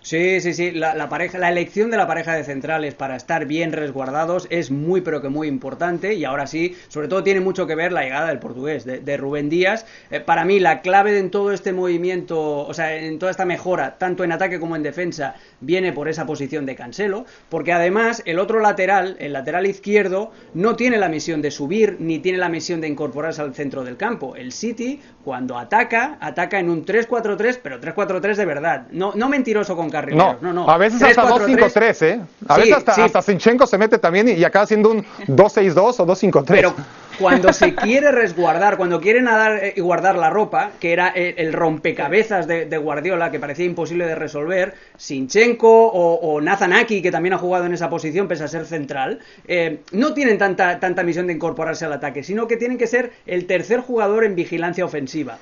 Sí, 0.01 0.41
sí, 0.41 0.55
sí. 0.55 0.71
La, 0.71 1.09
pareja, 1.09 1.39
la 1.39 1.51
elección 1.51 1.91
de 1.91 1.97
la 1.97 2.07
pareja 2.07 2.35
de 2.35 2.45
centrales 2.45 2.95
para 2.95 3.17
estar 3.17 3.47
bien 3.47 3.73
resguardados 3.73 4.47
es 4.51 4.71
muy, 4.71 5.01
pero 5.01 5.21
que 5.21 5.29
muy 5.29 5.49
importante. 5.49 6.15
Y 6.15 6.25
ahora 6.25 6.47
sí, 6.47 6.77
sobre 6.89 7.09
todo 7.09 7.23
tiene 7.23 7.41
mucho 7.41 7.67
que 7.67 7.75
ver 7.75 7.93
la 7.93 8.03
llegada 8.03 8.29
del 8.29 8.39
portugués, 8.39 8.85
de, 8.85 9.17
Rubén 9.17 9.49
Díaz. 9.49 9.87
Eh, 10.11 10.21
para 10.21 10.45
mí, 10.45 10.61
la 10.61 10.81
clave 10.81 11.19
en 11.19 11.31
todo 11.31 11.53
este 11.53 11.73
movimiento, 11.73 12.67
o 12.67 12.73
sea, 12.75 12.97
en 12.97 13.19
toda 13.19 13.31
esta 13.31 13.45
mejora, 13.45 13.99
tanto 13.99 14.25
en 14.25 14.33
ataque 14.33 14.61
como 14.61 14.77
en 14.77 14.83
defensa, 14.83 15.35
viene 15.61 15.93
por 15.93 16.09
esa 16.09 16.27
posición 16.27 16.65
de 16.67 16.77
Cancelo. 16.77 17.27
Porque 17.49 17.73
además, 17.73 18.23
el 18.25 18.39
otro 18.39 18.61
lateral, 18.61 19.17
el 19.19 19.33
lateral 19.33 19.67
izquierdo, 19.67 20.33
no 20.55 20.77
tiene 20.77 20.99
la 20.99 21.09
misión 21.09 21.43
de 21.43 21.51
subir 21.51 21.97
ni 21.99 22.19
tiene 22.19 22.39
la 22.39 22.49
misión 22.49 22.81
de 22.81 22.89
incorporarse 22.89 23.43
al 23.43 23.55
centro 23.55 23.85
del 23.85 23.97
campo. 23.97 24.37
El 24.37 24.53
City, 24.53 25.01
cuando 25.25 25.59
ataca, 25.59 26.17
ataca 26.21 26.59
en 26.59 26.71
un 26.71 26.85
3-4-3, 26.85 27.61
pero 27.63 27.81
3-4-3 27.81 28.37
de 28.37 28.47
verdad. 28.47 28.87
No, 28.91 29.13
no 29.15 29.29
mentiroso 29.29 29.77
con 29.79 30.17
no, 30.17 30.37
no, 30.41 30.53
no. 30.53 30.69
A 30.69 30.77
veces 30.77 31.01
hasta 31.01 31.29
2-5-3, 31.29 32.03
¿eh? 32.03 32.21
A 32.49 32.57
veces 32.57 32.75
hasta, 32.75 33.05
hasta 33.05 33.23
Sinchenko 33.23 33.67
se 33.67 33.79
mete 33.79 33.99
también 33.99 34.29
y, 34.29 34.45
acaba 34.45 34.67
siendo 34.67 34.91
un 34.91 35.05
2-6-2 35.29 36.01
o 36.01 36.07
2-5-3. 36.07 36.45
Pero 36.49 36.75
cuando 37.19 37.53
se 37.53 37.75
quiere 37.77 38.11
resguardar, 38.11 38.77
cuando 38.77 39.01
quiere 39.01 39.23
nadar 39.23 39.61
y 39.77 39.81
guardar 39.81 40.19
la 40.19 40.31
ropa, 40.31 40.73
que 40.81 40.93
era 40.93 41.09
el, 41.09 41.53
rompecabezas 41.53 42.49
de, 42.49 42.79
Guardiola, 42.79 43.31
que 43.31 43.39
parecía 43.39 43.65
imposible 43.67 44.05
de 44.05 44.17
resolver, 44.17 44.75
Sinchenko 44.97 45.69
o, 45.69 46.15
o 46.15 46.41
Nazanaki, 46.41 47.01
que 47.01 47.13
también 47.13 47.35
ha 47.35 47.39
jugado 47.39 47.67
en 47.67 47.73
esa 47.73 47.89
posición, 47.89 48.27
pese 48.27 48.45
a 48.45 48.49
ser 48.49 48.67
central, 48.67 49.21
eh, 49.47 49.81
no 49.93 50.13
tienen 50.13 50.39
tanta, 50.39 50.81
tanta 50.81 51.05
misión 51.05 51.29
de 51.29 51.35
incorporarse 51.35 51.85
al 51.85 51.93
ataque, 51.93 52.25
sino 52.25 52.49
que 52.49 52.57
tienen 52.57 52.79
que 52.79 52.89
ser 52.89 53.13
el 53.27 53.47
tercer 53.47 53.81
jugador 53.81 54.25
en 54.25 54.35
vigilancia 54.35 54.85
ofensiva. 54.85 55.39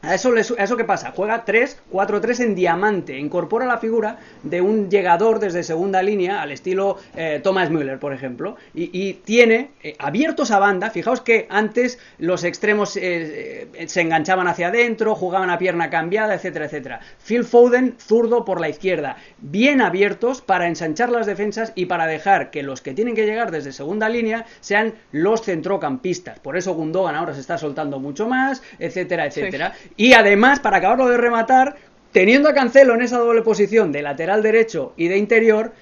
A 0.00 0.14
eso, 0.14 0.32
qué 0.76 0.84
pasa? 0.84 1.10
Juega 1.10 1.44
3-4-3 1.44 2.40
en 2.44 2.54
diamante. 2.54 3.18
Incorpora 3.18 3.66
la 3.66 3.78
figura 3.78 4.18
de 4.44 4.60
un 4.60 4.88
llegador 4.88 5.40
desde 5.40 5.64
segunda 5.64 6.02
línea, 6.02 6.40
al 6.40 6.52
estilo 6.52 6.98
eh, 7.16 7.40
Thomas 7.42 7.68
Müller, 7.70 7.98
por 7.98 8.12
ejemplo. 8.12 8.56
Y, 8.74 9.14
tiene 9.24 9.72
eh, 9.82 9.96
abiertos 9.98 10.52
a 10.52 10.60
banda. 10.60 10.90
Fijaos 10.90 11.20
que 11.20 11.46
antes 11.50 11.98
los 12.18 12.44
extremos 12.44 12.96
eh, 12.96 13.68
se 13.86 14.00
enganchaban 14.00 14.46
hacia 14.46 14.68
adentro, 14.68 15.16
jugaban 15.16 15.50
a 15.50 15.58
pierna 15.58 15.90
cambiada, 15.90 16.34
etcétera, 16.34 16.66
etcétera. 16.66 17.00
Phil 17.26 17.44
Foden, 17.44 17.96
zurdo 17.98 18.44
por 18.44 18.60
la 18.60 18.68
izquierda. 18.68 19.16
Bien 19.38 19.80
abiertos 19.80 20.42
para 20.42 20.68
ensanchar 20.68 21.10
las 21.10 21.26
defensas 21.26 21.72
y 21.74 21.86
para 21.86 22.06
dejar 22.06 22.50
que 22.50 22.62
los 22.62 22.82
que 22.82 22.94
tienen 22.94 23.16
que 23.16 23.26
llegar 23.26 23.50
desde 23.50 23.72
segunda 23.72 24.08
línea 24.08 24.46
sean 24.60 24.94
los 25.10 25.42
centrocampistas. 25.42 26.38
Por 26.38 26.56
eso 26.56 26.74
Gundogan 26.74 27.16
ahora 27.16 27.34
se 27.34 27.40
está 27.40 27.58
soltando 27.58 27.98
mucho 27.98 28.28
más, 28.28 28.62
etcétera, 28.78 29.26
etcétera. 29.26 29.74
Y 29.96 30.12
además, 30.12 30.60
para 30.60 30.78
acabarlo 30.78 31.08
de 31.08 31.16
rematar, 31.16 31.76
teniendo 32.12 32.48
a 32.48 32.54
Cancelo 32.54 32.94
en 32.94 33.02
esa 33.02 33.18
doble 33.18 33.42
posición 33.42 33.92
de 33.92 34.02
lateral 34.02 34.42
derecho 34.42 34.92
y 34.96 35.08
de 35.08 35.18
interior, 35.18 35.72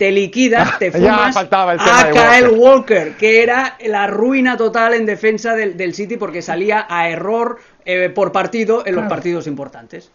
te 0.00 0.10
liquidas, 0.12 0.78
te 0.78 0.90
fumas 0.90 1.36
a 1.36 2.10
Kyle 2.10 2.48
Walker. 2.56 3.16
que 3.16 3.42
era 3.42 3.76
la 3.86 4.06
ruina 4.06 4.56
total 4.56 4.94
en 4.94 5.04
defensa 5.04 5.54
del, 5.54 5.94
City 5.94 6.16
porque 6.16 6.40
salía 6.40 6.86
a 6.88 7.10
error 7.10 7.58
eh, 7.84 8.08
por 8.08 8.32
partido 8.32 8.82
en 8.86 8.94
los 8.94 9.06
partidos 9.08 9.46
importantes. 9.46 10.10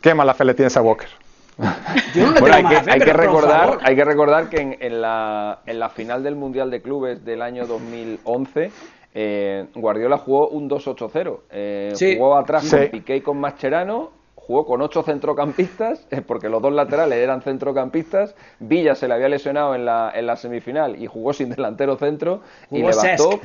Qué 0.00 0.14
mala 0.14 0.32
fe 0.32 0.44
le 0.44 0.54
tienes 0.54 0.76
a 0.76 0.82
Walker. 0.82 1.08
Yo 2.14 2.30
no 2.30 2.46
le 2.46 2.52
hay, 2.54 2.64
que, 2.64 2.90
hay, 2.90 3.00
que 3.00 3.12
recordar, 3.12 3.78
hay 3.82 3.96
que 3.96 4.04
recordar 4.04 4.48
que 4.48 4.78
en, 4.80 5.00
la, 5.00 5.58
en 5.66 5.80
la 5.80 5.88
final 5.88 6.22
del 6.22 6.36
Mundial 6.36 6.70
de 6.70 6.80
Clubes 6.80 7.24
del 7.24 7.42
año 7.42 7.66
2011 7.66 8.70
eh, 9.14 9.66
Guardiola 9.74 10.18
jugó 10.18 10.48
un 10.48 10.68
2-8-0. 10.68 11.38
Eh, 11.50 12.16
jugó 12.16 12.36
atrás 12.36 12.68
con 12.70 12.88
Piqué 12.88 13.16
y 13.16 13.20
con 13.20 13.38
Mascherano, 13.38 14.10
jugó 14.34 14.64
con 14.64 14.80
ocho 14.80 15.02
centrocampistas, 15.02 16.06
eh, 16.10 16.22
porque 16.22 16.48
los 16.48 16.62
dos 16.62 16.72
laterales 16.72 17.18
eran 17.18 17.42
centrocampistas. 17.42 18.34
Villa 18.60 18.94
se 18.94 19.08
le 19.08 19.14
había 19.14 19.28
lesionado 19.28 19.74
en 19.74 19.84
la, 19.84 20.10
en 20.14 20.26
la 20.26 20.36
semifinal 20.36 21.00
y 21.00 21.06
jugó 21.06 21.32
sin 21.32 21.50
delantero 21.50 21.96
centro 21.96 22.40
y 22.70 22.82
levantó 22.82 23.40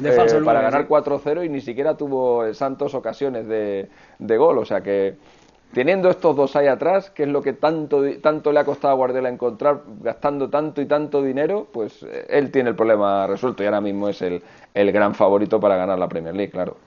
para 0.46 0.62
ganar 0.62 0.88
4-0 0.88 1.46
y 1.46 1.50
ni 1.50 1.62
siquiera 1.62 1.96
tuvo 1.98 2.54
Santos 2.54 2.94
ocasiones 2.94 3.48
de, 3.48 3.90
de 4.20 4.38
gol. 4.38 4.58
O 4.58 4.66
sea 4.66 4.82
que 4.82 5.16
teniendo 5.74 6.10
estos 6.10 6.36
dos 6.36 6.56
ahí 6.56 6.68
atrás, 6.68 7.10
que 7.10 7.24
es 7.24 7.30
lo 7.30 7.42
que 7.42 7.54
tanto, 7.54 8.04
tanto 8.22 8.52
le 8.52 8.60
ha 8.60 8.66
costado 8.66 8.94
a 8.94 8.98
Guardiola 8.98 9.30
encontrar, 9.30 9.82
gastando 10.02 10.50
tanto 10.50 10.82
y 10.82 10.86
tanto 10.86 11.22
dinero, 11.22 11.68
pues 11.72 12.04
eh, 12.04 12.26
él 12.30 12.52
tiene 12.52 12.70
el 12.70 12.76
problema 12.76 13.28
resuelto 13.28 13.64
y 13.64 13.66
ahora 13.66 13.82
mismo 13.82 14.10
es 14.10 14.22
el, 14.22 14.42
el 14.74 14.92
gran 14.92 15.16
favorito 15.16 15.60
para 15.60 15.76
ganar 15.76 15.98
la 15.98 16.08
Premier 16.08 16.36
League, 16.36 16.52
claro. 16.52 16.78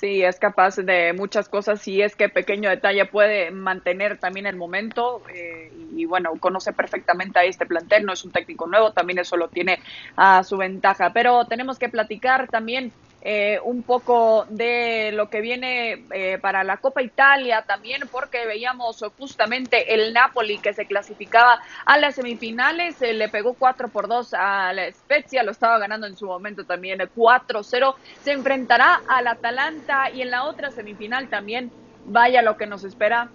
Sí, 0.00 0.22
es 0.22 0.38
capaz 0.38 0.76
de 0.76 1.12
muchas 1.12 1.50
cosas 1.50 1.86
y 1.86 2.00
es 2.00 2.16
que 2.16 2.30
pequeño 2.30 2.70
detalle 2.70 3.04
puede 3.04 3.50
mantener 3.50 4.16
también 4.16 4.46
el 4.46 4.56
momento 4.56 5.22
eh, 5.34 5.70
y, 5.94 6.06
bueno, 6.06 6.30
conoce 6.40 6.72
perfectamente 6.72 7.38
a 7.38 7.44
este 7.44 7.66
plantel, 7.66 8.06
no 8.06 8.14
es 8.14 8.24
un 8.24 8.30
técnico 8.32 8.66
nuevo, 8.66 8.92
también 8.92 9.18
eso 9.18 9.36
lo 9.36 9.48
tiene 9.48 9.78
a 10.16 10.42
su 10.42 10.56
ventaja, 10.56 11.12
pero 11.12 11.44
tenemos 11.44 11.78
que 11.78 11.90
platicar 11.90 12.48
también 12.48 12.92
eh, 13.22 13.60
un 13.64 13.82
poco 13.82 14.46
de 14.48 15.12
lo 15.12 15.28
que 15.28 15.40
viene 15.40 16.06
eh, 16.10 16.38
para 16.40 16.64
la 16.64 16.78
Copa 16.78 17.02
Italia 17.02 17.62
también, 17.66 18.02
porque 18.10 18.46
veíamos 18.46 19.04
justamente 19.18 19.94
el 19.94 20.12
Napoli 20.12 20.58
que 20.58 20.72
se 20.72 20.86
clasificaba 20.86 21.60
a 21.84 21.98
las 21.98 22.14
semifinales, 22.14 23.00
le 23.00 23.28
pegó 23.28 23.54
4 23.54 23.88
por 23.88 24.08
2 24.08 24.34
a 24.34 24.72
la 24.72 24.90
Spezia, 24.90 25.42
lo 25.42 25.50
estaba 25.50 25.78
ganando 25.78 26.06
en 26.06 26.16
su 26.16 26.26
momento 26.26 26.64
también 26.64 27.00
4-0, 27.00 27.94
se 28.22 28.32
enfrentará 28.32 29.02
al 29.06 29.26
Atalanta 29.26 30.10
y 30.10 30.22
en 30.22 30.30
la 30.30 30.44
otra 30.44 30.70
semifinal 30.70 31.28
también, 31.28 31.70
vaya 32.06 32.42
lo 32.42 32.56
que 32.56 32.66
nos 32.66 32.84
espera 32.84 33.30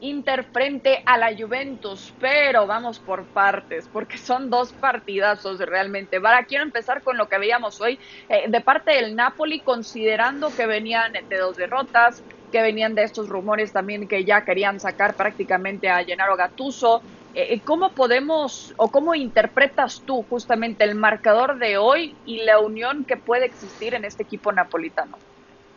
Inter 0.00 0.44
frente 0.52 1.02
a 1.06 1.16
la 1.18 1.34
Juventus, 1.36 2.14
pero 2.18 2.66
vamos 2.66 3.00
por 3.00 3.28
partes, 3.28 3.88
porque 3.88 4.18
son 4.18 4.50
dos 4.50 4.72
partidazos 4.74 5.58
realmente. 5.60 6.20
Para 6.20 6.44
quiero 6.44 6.64
empezar 6.64 7.02
con 7.02 7.16
lo 7.16 7.28
que 7.28 7.38
veíamos 7.38 7.80
hoy 7.80 7.98
eh, 8.28 8.44
de 8.48 8.60
parte 8.60 8.92
del 8.92 9.16
Napoli, 9.16 9.62
considerando 9.62 10.54
que 10.54 10.66
venían 10.66 11.12
de 11.12 11.38
dos 11.38 11.56
derrotas, 11.56 12.24
que 12.50 12.62
venían 12.62 12.94
de 12.94 13.02
estos 13.02 13.28
rumores 13.28 13.72
también 13.72 14.06
que 14.06 14.24
ya 14.24 14.44
querían 14.44 14.78
sacar 14.78 15.16
prácticamente 15.16 15.88
a 15.88 16.04
Gennaro 16.04 16.36
Gattuso. 16.36 17.02
Eh, 17.32 17.54
eh, 17.54 17.64
¿Cómo 17.64 17.94
podemos 17.94 18.72
o 18.76 18.92
cómo 18.92 19.14
interpretas 19.16 20.04
tú 20.04 20.22
justamente 20.22 20.84
el 20.84 20.94
marcador 20.94 21.58
de 21.58 21.78
hoy 21.78 22.20
y 22.24 22.44
la 22.44 22.60
unión 22.60 23.04
que 23.06 23.16
puede 23.16 23.46
existir 23.46 23.94
en 23.94 24.04
este 24.04 24.22
equipo 24.22 24.52
napolitano? 24.52 25.18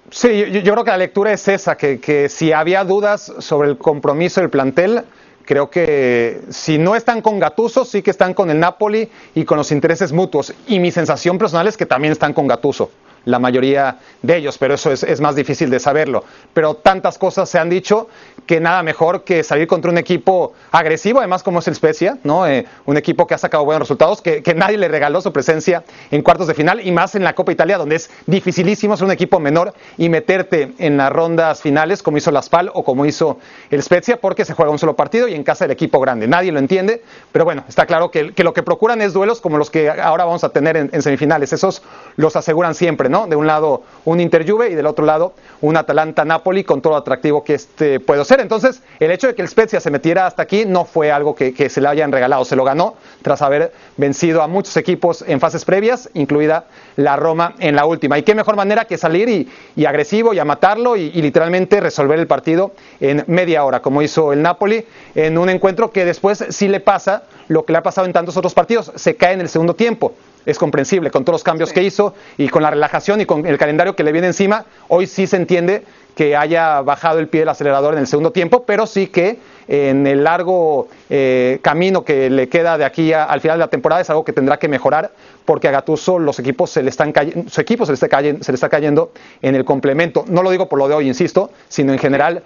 Sí, 0.10 0.46
yo, 0.52 0.74
creo 0.74 0.84
que 0.84 0.92
la 0.92 0.98
lectura 0.98 1.34
es 1.34 1.48
esa, 1.48 1.76
que, 1.76 2.30
si 2.30 2.54
había 2.54 2.84
dudas 2.84 3.34
sobre 3.40 3.70
el 3.70 3.78
compromiso 3.78 4.40
del 4.40 4.50
plantel, 4.50 5.04
creo 5.44 5.70
que 5.70 6.42
si 6.50 6.78
no 6.78 6.96
están 6.96 7.22
con 7.22 7.40
Gatuso, 7.40 7.84
sí 7.84 8.02
que 8.02 8.12
están 8.12 8.34
con 8.34 8.50
el 8.50 8.60
Napoli 8.60 9.10
y 9.36 9.44
con 9.44 9.58
los 9.58 9.72
intereses 9.72 10.14
mutuos. 10.14 10.54
Y 10.68 10.80
mi 10.80 10.92
sensación 10.92 11.38
personal 11.38 11.68
es 11.68 11.76
que 11.76 11.86
también 11.86 12.14
están 12.14 12.34
con 12.34 12.48
Gatuso 12.48 12.90
la 13.28 13.40
mayoría 13.40 13.98
de 14.22 14.38
ellos, 14.38 14.58
pero 14.58 14.76
eso 14.76 14.92
es, 14.92 15.22
más 15.22 15.36
difícil 15.36 15.70
de 15.70 15.80
saberlo. 15.80 16.24
Pero 16.54 16.76
tantas 16.76 17.18
cosas 17.18 17.50
se 17.50 17.60
han 17.60 17.70
dicho 17.70 18.08
que 18.46 18.62
nada 18.62 18.82
mejor 18.84 19.26
que 19.26 19.44
salir 19.44 19.68
contra 19.68 19.92
un 19.92 19.98
equipo 19.98 20.54
agresivo, 20.72 21.20
además 21.20 21.44
como 21.44 21.60
es 21.60 21.68
el 21.68 21.76
Spezia, 21.76 22.18
¿no? 22.24 22.48
Eh, 22.48 22.66
un 22.86 22.96
equipo 22.96 23.28
que 23.28 23.34
ha 23.34 23.38
sacado 23.38 23.66
buenos 23.66 23.82
resultados, 23.82 24.22
que, 24.22 24.42
nadie 24.56 24.78
le 24.78 24.88
regaló 24.88 25.20
su 25.20 25.34
presencia 25.34 25.84
en 26.10 26.22
cuartos 26.22 26.48
de 26.48 26.54
final 26.54 26.80
y 26.86 26.92
más 26.92 27.16
en 27.16 27.24
la 27.26 27.36
Copa 27.36 27.52
Italia, 27.52 27.78
donde 27.78 27.98
es 27.98 28.10
dificilísimo 28.26 28.96
ser 28.96 29.06
un 29.06 29.12
equipo 29.12 29.40
menor 29.42 29.74
y 29.98 30.08
meterte 30.08 30.74
en 30.78 30.96
las 30.96 31.12
rondas 31.12 31.62
finales 31.62 32.02
como 32.02 32.18
hizo 32.18 32.32
la 32.32 32.42
Spal 32.42 32.72
o 32.74 32.86
como 32.86 33.06
hizo 33.06 33.40
el 33.70 33.84
Spezia, 33.84 34.22
porque 34.22 34.46
se 34.46 34.54
juega 34.54 34.72
un 34.72 34.80
solo 34.80 34.96
partido 34.96 35.28
y 35.28 35.36
en 35.36 35.44
casa 35.44 35.66
del 35.66 35.72
equipo 35.72 36.00
grande. 36.00 36.28
Nadie 36.28 36.54
lo 36.54 36.60
entiende, 36.60 37.04
pero 37.34 37.44
bueno, 37.44 37.66
está 37.68 37.86
claro 37.86 38.10
que, 38.10 38.32
lo 38.38 38.54
que 38.54 38.64
procuran 38.64 39.02
es 39.02 39.12
duelos 39.12 39.42
como 39.42 39.58
los 39.58 39.70
que 39.70 39.90
ahora 39.90 40.24
vamos 40.24 40.46
a 40.46 40.50
tener 40.50 40.78
en, 40.78 40.90
en 40.94 41.02
semifinales. 41.02 41.52
Esos 41.52 41.84
los 42.16 42.36
aseguran 42.38 42.74
siempre, 42.74 43.10
¿no? 43.10 43.17
De 43.26 43.36
un 43.36 43.48
lado 43.48 43.82
un 44.06 44.20
Inter-Juve 44.20 44.70
y 44.70 44.76
del 44.76 44.86
otro 44.86 45.06
lado 45.06 45.34
un 45.62 45.76
Atalanta-Napoli 45.76 46.64
con 46.64 46.82
todo 46.82 46.94
lo 46.94 46.98
atractivo 46.98 47.44
que 47.44 47.56
este 47.56 48.00
puede 48.00 48.24
ser. 48.26 48.40
Entonces, 48.42 48.84
el 49.00 49.12
hecho 49.12 49.28
de 49.28 49.36
que 49.36 49.42
el 49.42 49.48
Spezia 49.48 49.80
se 49.80 49.90
metiera 49.90 50.28
hasta 50.28 50.44
aquí 50.44 50.66
no 50.66 50.86
fue 50.86 51.12
algo 51.12 51.36
que, 51.36 51.70
se 51.70 51.82
le 51.82 51.88
hayan 51.88 52.12
regalado, 52.12 52.46
se 52.46 52.56
lo 52.56 52.64
ganó 52.64 52.96
tras 53.22 53.42
haber 53.42 53.74
vencido 53.98 54.42
a 54.44 54.48
muchos 54.48 54.78
equipos 54.78 55.24
en 55.28 55.40
fases 55.40 55.66
previas, 55.66 56.10
incluida 56.14 56.66
la 56.96 57.16
Roma 57.16 57.56
en 57.60 57.76
la 57.76 57.86
última. 57.86 58.18
Y 58.18 58.24
qué 58.24 58.36
mejor 58.36 58.56
manera 58.56 58.86
que 58.86 58.98
salir 58.98 59.50
y, 59.76 59.86
agresivo 59.86 60.34
y 60.34 60.40
a 60.40 60.46
matarlo 60.46 60.96
y, 60.96 61.12
y, 61.14 61.22
literalmente 61.22 61.80
resolver 61.80 62.20
el 62.20 62.28
partido 62.28 62.74
en 63.00 63.24
media 63.28 63.64
hora, 63.64 63.82
como 63.82 64.02
hizo 64.02 64.34
el 64.34 64.42
Napoli, 64.42 64.86
en 65.16 65.38
un 65.38 65.50
encuentro 65.50 65.92
que 65.92 66.06
después 66.06 66.46
sí 66.50 66.68
le 66.68 66.80
pasa 66.80 67.24
lo 67.48 67.66
que 67.66 67.72
le 67.72 67.80
ha 67.80 67.84
pasado 67.84 68.06
en 68.06 68.14
tantos 68.14 68.38
otros 68.38 68.54
partidos, 68.54 68.92
se 68.96 69.16
cae 69.16 69.34
en 69.34 69.42
el 69.42 69.50
segundo 69.50 69.76
tiempo 69.76 70.14
es 70.48 70.58
comprensible 70.58 71.12
con 71.12 71.24
todos 71.24 71.36
los 71.36 71.44
cambios 71.44 71.74
que 71.74 71.84
hizo 71.84 72.16
y 72.38 72.48
con 72.48 72.64
la 72.64 72.72
relajación 72.72 73.22
y 73.22 73.26
con 73.26 73.46
el 73.46 73.58
calendario 73.58 73.96
que 73.96 74.04
le 74.04 74.14
viene 74.14 74.28
encima. 74.28 74.66
Hoy 74.88 75.06
sí 75.06 75.28
se 75.28 75.36
entiende 75.36 75.84
que 76.16 76.36
haya 76.36 76.82
bajado 76.82 77.20
el 77.20 77.28
pie 77.28 77.42
del 77.42 77.50
acelerador 77.50 77.94
en 77.94 78.00
el 78.00 78.08
segundo 78.08 78.32
tiempo, 78.32 78.64
pero 78.64 78.88
sí 78.88 79.08
que 79.08 79.38
en 79.68 80.08
el 80.08 80.24
largo 80.24 80.88
eh, 81.10 81.60
camino 81.62 82.06
que 82.06 82.30
le 82.30 82.48
queda 82.48 82.78
de 82.78 82.86
aquí 82.86 83.12
al 83.12 83.42
final 83.42 83.58
de 83.58 83.66
la 83.66 83.70
temporada 83.70 84.02
es 84.02 84.10
algo 84.10 84.24
que 84.24 84.32
tendrá 84.32 84.58
que 84.58 84.70
mejorar 84.70 85.12
porque 85.44 85.68
a 85.68 85.72
Gattuso 85.72 86.18
los 86.18 86.40
equipos 86.40 86.72
se 86.72 86.82
le 86.82 86.90
están 86.90 87.14
su 87.48 87.62
equipo 87.62 87.86
se 87.86 87.92
le, 87.92 87.96
está 87.96 88.08
cayendo, 88.08 88.44
se 88.44 88.52
le 88.52 88.56
está 88.56 88.70
cayendo 88.70 89.12
en 89.42 89.54
el 89.54 89.66
complemento. 89.66 90.24
No 90.28 90.42
lo 90.42 90.50
digo 90.50 90.70
por 90.70 90.80
lo 90.80 90.88
de 90.88 90.96
hoy, 90.96 91.08
insisto, 91.08 91.52
sino 91.68 91.92
en 91.92 92.00
general 92.00 92.42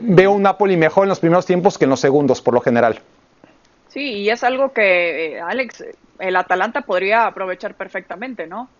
veo 0.00 0.32
un 0.32 0.42
Napoli 0.42 0.76
mejor 0.78 1.04
en 1.04 1.10
los 1.10 1.20
primeros 1.20 1.44
tiempos 1.44 1.76
que 1.76 1.84
en 1.84 1.90
los 1.90 2.00
segundos 2.00 2.40
por 2.40 2.54
lo 2.54 2.60
general. 2.60 3.02
Sí, 3.92 4.20
y 4.20 4.30
es 4.30 4.42
algo 4.42 4.72
que, 4.72 5.34
eh, 5.34 5.40
Alex, 5.40 5.84
el 6.18 6.36
Atalanta 6.36 6.80
podría 6.80 7.26
aprovechar 7.26 7.74
perfectamente, 7.74 8.46
¿no? 8.46 8.70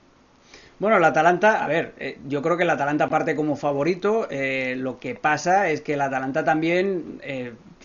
Bueno, 0.79 0.96
el 0.96 1.05
Atalanta, 1.05 1.62
a 1.62 1.68
ver, 1.68 1.92
eh, 1.98 2.18
yo 2.27 2.40
creo 2.40 2.57
que 2.57 2.62
el 2.62 2.70
Atalanta 2.70 3.09
parte 3.09 3.37
como 3.37 3.55
favorito. 3.55 4.27
Eh, 4.31 4.75
lo 4.79 4.98
que 4.98 5.14
pasa 5.14 5.68
es 5.68 5.83
que 5.83 5.94
el 5.94 6.01
Atalanta 6.01 6.42
también 6.44 7.20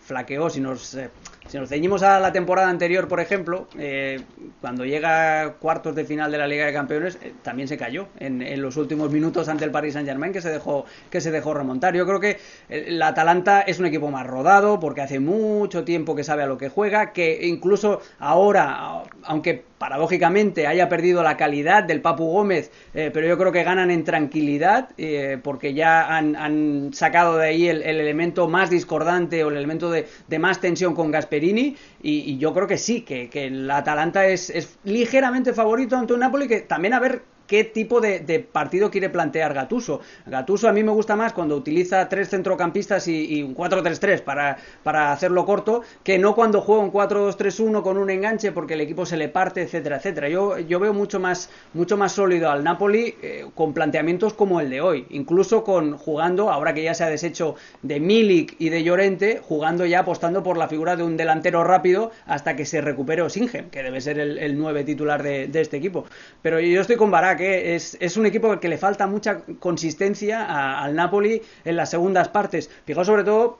flaqueó, 0.05 0.49
si 0.49 0.61
nos 0.61 0.97
si 1.47 1.57
nos 1.57 1.69
ceñimos 1.69 2.03
a 2.03 2.19
la 2.19 2.31
temporada 2.31 2.69
anterior, 2.69 3.07
por 3.07 3.19
ejemplo, 3.19 3.67
eh, 3.77 4.21
cuando 4.61 4.85
llega 4.85 5.53
cuartos 5.59 5.95
de 5.95 6.05
final 6.05 6.31
de 6.31 6.37
la 6.37 6.47
Liga 6.47 6.65
de 6.65 6.73
Campeones, 6.73 7.17
eh, 7.21 7.33
también 7.41 7.67
se 7.67 7.77
cayó 7.77 8.07
en, 8.19 8.37
los 8.61 8.77
últimos 8.77 9.11
minutos 9.11 9.47
ante 9.49 9.65
el 9.65 9.71
Paris 9.71 9.93
Saint 9.93 10.07
Germain, 10.07 10.33
que 10.33 10.41
se 10.41 10.49
dejó 10.49 10.85
que 11.09 11.21
se 11.21 11.31
dejó 11.31 11.53
remontar. 11.53 11.95
Yo 11.95 12.05
creo 12.05 12.19
que 12.19 12.37
el 12.69 13.01
Atalanta 13.01 13.61
es 13.61 13.79
un 13.79 13.85
equipo 13.85 14.09
más 14.09 14.25
rodado, 14.25 14.79
porque 14.79 15.01
hace 15.01 15.19
mucho 15.19 15.83
tiempo 15.83 16.15
que 16.15 16.23
sabe 16.23 16.43
a 16.43 16.47
lo 16.47 16.57
que 16.57 16.69
juega, 16.69 17.13
que 17.13 17.45
incluso 17.47 18.01
ahora, 18.19 19.03
aunque 19.23 19.63
paradójicamente 19.77 20.67
haya 20.67 20.89
perdido 20.89 21.23
la 21.23 21.37
calidad 21.37 21.83
del 21.83 22.01
Papu 22.01 22.25
Gómez, 22.25 22.71
eh, 22.93 23.11
pero 23.13 23.27
yo 23.27 23.37
creo 23.37 23.51
que 23.51 23.63
ganan 23.63 23.91
en 23.91 24.03
tranquilidad 24.03 24.89
eh, 24.97 25.37
porque 25.43 25.73
ya 25.73 26.15
han, 26.15 26.93
sacado 26.93 27.37
de 27.37 27.47
ahí 27.47 27.67
el, 27.67 27.83
elemento 27.83 28.47
más 28.47 28.69
discordante 28.69 29.43
o 29.43 29.49
el 29.49 29.57
elemento 29.57 29.91
de, 29.91 30.07
más 30.39 30.61
tensión 30.61 30.95
con 30.95 31.11
Y, 31.43 32.37
yo 32.37 32.53
creo 32.53 32.67
que 32.67 32.77
sí, 32.77 33.01
que, 33.01 33.29
el 33.33 33.69
Atalanta 33.69 34.27
es, 34.27 34.49
es 34.49 34.77
ligeramente 34.83 35.53
favorito 35.53 35.95
ante 35.95 36.13
un 36.13 36.21
Napoli 36.21 36.47
que 36.47 36.61
también 36.61 36.93
a 36.93 36.99
ver 36.99 37.21
qué 37.47 37.63
tipo 37.63 38.01
de, 38.01 38.47
partido 38.51 38.91
quiere 38.91 39.09
plantear 39.09 39.53
Gatuso. 39.53 40.01
Gatuso 40.25 40.67
a 40.67 40.73
mí 40.73 40.83
me 40.83 40.91
gusta 40.91 41.15
más 41.15 41.33
cuando 41.33 41.55
utiliza 41.55 42.07
tres 42.09 42.29
centrocampistas 42.29 43.07
y, 43.07 43.41
un 43.41 43.55
4-3-3 43.55 44.21
para, 44.21 44.57
para 44.83 45.11
hacerlo 45.11 45.45
corto, 45.45 45.81
que 46.03 46.19
no 46.19 46.35
cuando 46.35 46.61
juega 46.61 46.83
un 46.83 46.91
4-2-3-1 46.91 47.81
con 47.81 47.97
un 47.97 48.09
enganche 48.09 48.51
porque 48.51 48.73
el 48.73 48.81
equipo 48.81 49.05
se 49.05 49.17
le 49.17 49.29
parte, 49.29 49.61
etcétera, 49.61 49.97
etcétera. 49.97 50.29
Yo, 50.29 50.59
yo 50.59 50.79
veo 50.79 50.93
mucho 50.93 51.19
más, 51.19 51.49
mucho 51.73 51.97
más 51.97 52.11
sólido 52.11 52.51
al 52.51 52.63
Napoli 52.63 53.15
eh, 53.21 53.45
con 53.55 53.73
planteamientos 53.73 54.33
como 54.33 54.59
el 54.59 54.69
de 54.69 54.81
hoy, 54.81 55.05
incluso 55.09 55.63
con 55.63 55.97
jugando, 55.97 56.51
ahora 56.51 56.73
que 56.73 56.83
ya 56.83 56.93
se 56.93 57.03
ha 57.03 57.09
deshecho 57.09 57.55
de 57.81 57.99
Milik 57.99 58.55
y 58.59 58.69
de 58.69 58.83
Llorente, 58.83 59.41
jugando 59.41 59.85
ya 59.85 59.99
apostando 59.99 60.43
por 60.43 60.57
la 60.57 60.67
figura 60.67 60.95
de 60.95 61.03
un 61.03 61.17
delantero 61.17 61.63
rápido 61.63 62.11
hasta 62.25 62.55
que 62.55 62.65
se 62.65 62.81
recupere 62.81 63.21
Osingen, 63.21 63.69
que 63.69 63.83
debe 63.83 64.01
ser 64.01 64.19
el, 64.19 64.37
el 64.37 64.57
9 64.57 64.83
titular 64.83 65.23
de, 65.23 65.47
de, 65.47 65.61
este 65.61 65.77
equipo. 65.77 66.05
Pero 66.41 66.59
yo 66.59 66.81
estoy 66.81 66.95
con 66.95 67.11
Barak, 67.11 67.36
que 67.37 67.75
es, 67.75 68.17
un 68.17 68.25
equipo 68.25 68.59
que 68.59 68.67
le 68.67 68.77
falta 68.77 69.07
mucha 69.07 69.41
consistencia 69.59 70.81
al 70.81 70.95
Napoli 70.95 71.41
en 71.63 71.75
las 71.75 71.89
segundas 71.89 72.27
partes. 72.27 72.69
Fijaos 72.85 73.07
sobre 73.07 73.23
todo 73.23 73.59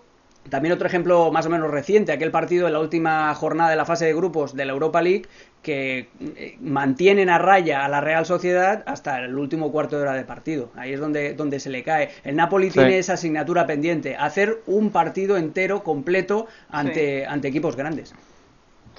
también 0.49 0.73
otro 0.73 0.87
ejemplo 0.87 1.31
más 1.31 1.45
o 1.45 1.49
menos 1.49 1.69
reciente, 1.71 2.11
aquel 2.11 2.31
partido 2.31 2.67
en 2.67 2.73
la 2.73 2.79
última 2.79 3.33
jornada 3.35 3.69
de 3.69 3.75
la 3.75 3.85
fase 3.85 4.05
de 4.05 4.13
grupos 4.13 4.55
de 4.55 4.65
la 4.65 4.73
Europa 4.73 5.01
League 5.01 5.25
que 5.61 6.09
eh, 6.19 6.57
mantienen 6.61 7.29
a 7.29 7.37
raya 7.37 7.83
a 7.83 7.89
la 7.89 7.99
Real 7.99 8.25
Sociedad 8.25 8.83
hasta 8.85 9.19
el 9.19 9.37
último 9.37 9.71
cuarto 9.71 9.97
de 9.97 10.03
hora 10.03 10.13
de 10.13 10.23
partido. 10.23 10.71
Ahí 10.75 10.93
es 10.93 10.99
donde, 10.99 11.33
donde 11.33 11.59
se 11.59 11.69
le 11.69 11.83
cae. 11.83 12.09
El 12.23 12.35
Napoli 12.35 12.69
tiene 12.69 12.97
esa 12.99 13.13
asignatura 13.13 13.65
pendiente, 13.65 14.15
hacer 14.15 14.61
un 14.67 14.91
partido 14.91 15.37
entero 15.37 15.83
completo 15.83 16.47
ante, 16.69 17.25
ante 17.25 17.49
equipos 17.49 17.75
grandes. 17.75 18.13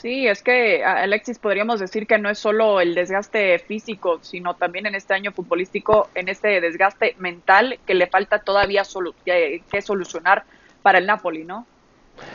Sí, 0.00 0.28
es 0.28 0.44
que 0.44 0.84
Alexis 0.84 1.40
podríamos 1.40 1.80
decir 1.80 2.06
que 2.06 2.18
no 2.18 2.30
es 2.30 2.38
solo 2.38 2.80
el 2.80 2.94
desgaste 2.94 3.58
físico, 3.58 4.20
sino 4.22 4.54
también 4.54 4.86
en 4.86 4.94
este 4.94 5.12
año 5.12 5.32
futbolístico, 5.32 6.08
en 6.14 6.28
este 6.28 6.60
desgaste 6.60 7.16
mental 7.18 7.80
que 7.84 7.94
le 7.94 8.06
falta 8.06 8.38
todavía 8.38 8.82
que, 9.24 9.82
solucionar 9.82 10.44
para 10.82 10.98
el 10.98 11.06
Napoli, 11.06 11.44
¿no? 11.44 11.66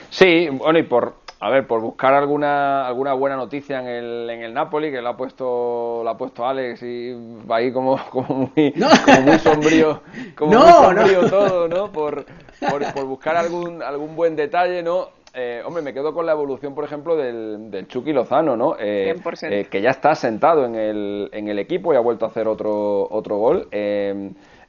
Sí, 0.10 0.49
bueno, 0.49 0.78
y 0.78 0.84
por, 0.84 1.15
a 1.39 1.49
ver, 1.49 1.65
por 1.65 1.80
buscar 1.80 2.13
alguna 2.13 2.86
alguna 2.86 3.13
buena 3.13 3.38
noticia 3.38 3.80
en 3.80 3.88
el, 3.88 4.30
en 4.30 4.43
el 4.43 4.54
Napoli, 4.54 4.91
que 4.91 5.02
lo 5.02 5.10
ha 5.10 5.17
puesto 5.17 6.02
lo 6.04 6.10
ha 6.10 6.17
puesto 6.17 6.45
Alex 6.45 6.84
y 6.84 7.13
va 7.49 7.58
ahí 7.58 7.71
como, 7.71 7.97
como, 8.10 8.52
muy, 8.56 8.73
como 8.73 9.21
muy 9.21 9.39
sombrío, 9.39 10.02
como 10.36 10.52
muy 10.60 10.69
sombrío 10.69 11.30
todo, 11.30 11.67
¿no? 11.69 11.89
Por, 11.93 12.26
por, 12.69 12.93
por 12.93 13.06
buscar 13.06 13.38
algún, 13.38 13.82
algún 13.82 14.17
buen 14.17 14.36
detalle, 14.36 14.84
¿no? 14.84 15.22
Eh, 15.36 15.63
hombre, 15.65 15.82
me 15.82 15.93
quedo 15.93 16.13
con 16.13 16.26
la 16.26 16.34
evolución, 16.34 16.76
por 16.76 16.84
ejemplo, 16.84 17.15
del, 17.15 17.72
del 17.72 17.88
Chucky 17.88 18.13
Lozano, 18.13 18.56
¿no? 18.56 18.76
Eh, 18.80 19.15
eh, 19.43 19.65
que 19.69 19.82
ya 19.82 19.89
está 19.89 20.13
sentado 20.13 20.65
en 20.65 20.76
el, 20.76 21.30
en 21.32 21.48
el 21.48 21.58
equipo 21.58 21.91
y 21.93 21.98
ha 21.98 22.02
vuelto 22.02 22.26
a 22.26 22.28
hacer 22.28 22.48
otro, 22.48 23.08
otro 23.10 23.38
gol. 23.38 23.67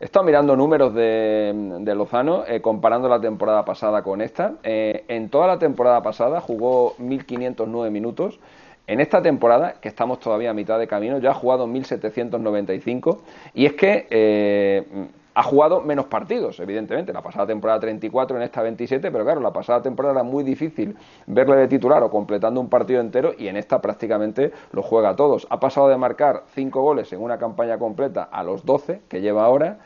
He 0.04 0.06
estado 0.06 0.26
mirando 0.26 0.54
números 0.54 0.92
de, 0.92 1.94
Lozano, 1.96 2.44
eh, 2.46 2.60
comparando 2.60 3.08
la 3.08 3.20
temporada 3.20 3.64
pasada 3.64 4.02
con 4.02 4.20
esta. 4.20 4.56
Eh, 4.62 5.04
en 5.08 5.30
toda 5.30 5.46
la 5.46 5.58
temporada 5.58 6.02
pasada 6.02 6.42
jugó 6.42 6.94
1.509 6.98 7.90
minutos. 7.90 8.38
En 8.86 9.00
esta 9.00 9.22
temporada, 9.22 9.76
que 9.80 9.88
estamos 9.88 10.20
todavía 10.20 10.50
a 10.50 10.52
mitad 10.52 10.78
de 10.78 10.86
camino, 10.86 11.18
ya 11.20 11.30
ha 11.30 11.34
jugado 11.34 11.66
1.795. 11.66 13.20
Y 13.54 13.64
es 13.64 13.72
que 13.72 14.06
eh, 14.10 14.84
ha 15.34 15.42
jugado 15.42 15.80
menos 15.80 16.06
partidos, 16.06 16.60
evidentemente. 16.60 17.12
La 17.12 17.22
pasada 17.22 17.46
temporada 17.46 17.80
34, 17.80 18.36
en 18.36 18.42
esta 18.42 18.62
27, 18.62 19.10
pero 19.10 19.24
claro, 19.24 19.40
la 19.40 19.52
pasada 19.52 19.82
temporada 19.82 20.14
era 20.14 20.22
muy 20.22 20.44
difícil 20.44 20.96
verle 21.26 21.56
de 21.56 21.68
titular 21.68 22.02
o 22.02 22.10
completando 22.10 22.60
un 22.60 22.68
partido 22.68 23.00
entero 23.00 23.32
y 23.36 23.48
en 23.48 23.56
esta 23.56 23.80
prácticamente 23.80 24.52
lo 24.72 24.82
juega 24.82 25.10
a 25.10 25.16
todos. 25.16 25.46
Ha 25.50 25.60
pasado 25.60 25.88
de 25.88 25.96
marcar 25.96 26.44
5 26.54 26.80
goles 26.80 27.12
en 27.12 27.20
una 27.20 27.38
campaña 27.38 27.78
completa 27.78 28.22
a 28.22 28.44
los 28.44 28.64
12 28.64 29.02
que 29.08 29.20
lleva 29.20 29.44
ahora 29.44 29.78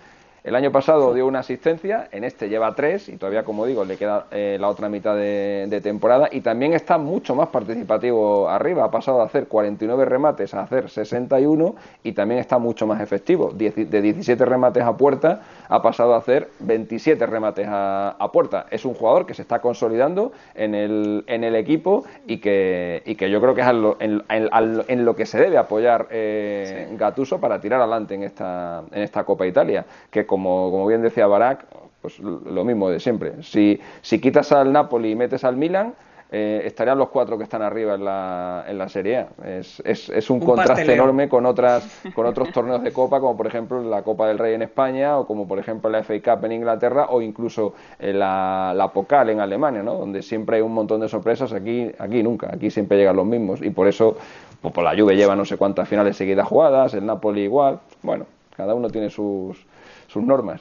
el 0.44 0.55
año 0.55 0.70
pasado 0.70 1.14
dio 1.14 1.27
una 1.27 1.40
asistencia, 1.40 2.09
en 2.12 2.24
este 2.24 2.48
lleva 2.48 2.74
tres 2.74 3.09
y 3.09 3.16
todavía, 3.16 3.44
como 3.44 3.66
digo, 3.66 3.85
le 3.85 3.96
queda 3.96 4.27
eh, 4.31 4.57
la 4.61 4.68
otra 4.68 4.88
mitad 4.88 5.16
de, 5.16 5.81
temporada 5.83 6.29
y 6.31 6.40
también 6.40 6.72
está 6.72 6.98
mucho 6.98 7.35
más 7.35 7.48
participativo 7.48 8.48
arriba. 8.48 8.85
Ha 8.85 8.90
pasado 8.90 9.18
de 9.18 9.24
hacer 9.24 9.46
49 9.46 10.05
remates 10.05 10.55
a 10.55 10.62
hacer 10.62 10.88
61 10.88 11.74
y 12.03 12.12
también 12.12 12.40
está 12.40 12.59
mucho 12.59 12.87
más 12.87 13.01
efectivo. 13.01 13.51
de 13.53 14.03
17 14.03 14.44
remates 14.44 14.83
a 14.83 14.96
puerta 14.96 15.42
ha 15.68 15.83
pasado 15.83 16.14
a 16.14 16.18
hacer 16.18 16.48
27 16.61 17.24
remates 17.27 17.66
a, 17.68 18.31
puerta. 18.33 18.66
Es 18.70 18.85
un 18.85 18.94
jugador 18.94 19.27
que 19.27 19.35
se 19.35 19.42
está 19.42 19.61
consolidando 19.61 20.33
en 20.55 20.74
el, 20.74 21.24
en 21.27 21.44
el 21.44 21.55
equipo 21.57 22.05
y 22.27 22.38
que, 22.38 23.03
y 23.07 23.14
que 23.14 23.31
yo 23.31 23.40
creo 23.40 23.55
que 23.55 23.62
es 23.62 23.68
en, 23.68 25.05
lo 25.05 25.16
que 25.16 25.27
se 25.27 25.38
debe 25.38 25.59
apoyar 25.59 26.09
eh, 26.11 26.88
Gatuso 26.98 27.40
para 27.40 27.61
tirar 27.61 27.81
adelante 27.81 28.14
en 28.14 28.22
esta, 28.24 28.83
en 28.92 29.03
esta 29.03 29.24
Copa 29.24 29.46
Italia. 29.46 29.85
Que 30.11 30.27
como, 30.29 30.71
como 30.71 30.87
bien 30.87 31.03
decía 31.03 31.27
Barak, 31.27 31.67
pues 32.01 32.21
lo 32.21 32.64
mismo 32.64 32.88
de 32.88 33.01
siempre. 33.01 33.43
Si, 33.43 33.81
si 34.03 34.21
quitas 34.21 34.53
al 34.53 34.73
Napoli 34.73 35.11
y 35.11 35.17
metes 35.17 35.43
al 35.43 35.57
Milan, 35.57 35.95
eh, 36.31 36.62
estarían 36.67 36.99
los 36.99 37.09
cuatro 37.09 37.38
que 37.38 37.45
están 37.45 37.62
arriba 37.62 37.95
en 37.95 38.05
la, 38.05 38.64
en 38.69 38.77
la 38.77 38.88
Serie 38.88 39.17
A. 39.17 39.29
Es, 39.47 39.81
es, 39.83 40.29
un, 40.29 40.41
contraste 40.41 40.93
enorme 40.93 41.27
con 41.27 41.47
otras 41.47 42.03
con 42.14 42.27
otros 42.27 42.53
torneos 42.53 42.83
de 42.83 42.93
Copa, 42.93 43.19
como 43.19 43.35
por 43.35 43.47
ejemplo 43.47 43.83
la 43.83 44.03
Copa 44.03 44.29
del 44.29 44.38
Rey 44.38 44.55
en 44.55 44.61
España, 44.61 45.19
o 45.19 45.27
como 45.27 45.49
por 45.49 45.59
ejemplo 45.59 45.88
la 45.88 46.03
FA 46.03 46.21
Cup 46.23 46.45
en 46.45 46.53
Inglaterra, 46.53 47.07
o 47.09 47.23
incluso 47.23 47.73
eh, 47.99 48.12
la, 48.12 48.75
la 48.77 48.93
Pokal 48.93 49.31
en 49.31 49.41
Alemania, 49.41 49.83
¿no? 49.83 49.95
donde 49.95 50.21
siempre 50.21 50.57
hay 50.57 50.62
un 50.62 50.75
montón 50.75 51.01
de 51.01 51.09
sorpresas. 51.09 51.53
Aquí, 51.55 51.91
aquí 51.99 52.23
nunca, 52.23 52.51
aquí 52.53 52.71
siempre 52.71 52.99
llegan 52.99 53.17
los 53.17 53.27
mismos, 53.27 53.62
y 53.62 53.71
por 53.71 53.88
eso 53.88 54.19
pues, 54.61 54.75
por 54.75 54.85
la 54.85 54.95
Juve 54.95 55.17
lleva 55.17 55.35
no 55.35 55.47
sé 55.47 55.57
cuántas 55.57 55.88
finales 55.88 56.17
seguidas 56.17 56.47
jugadas, 56.47 56.93
el 56.93 57.07
Napoli 57.07 57.43
igual. 57.45 57.81
Bueno, 58.03 58.27
cada 58.55 58.75
uno 58.75 58.91
tiene 58.91 59.09
sus 59.09 59.67
sus 60.09 60.23
normas. 60.23 60.61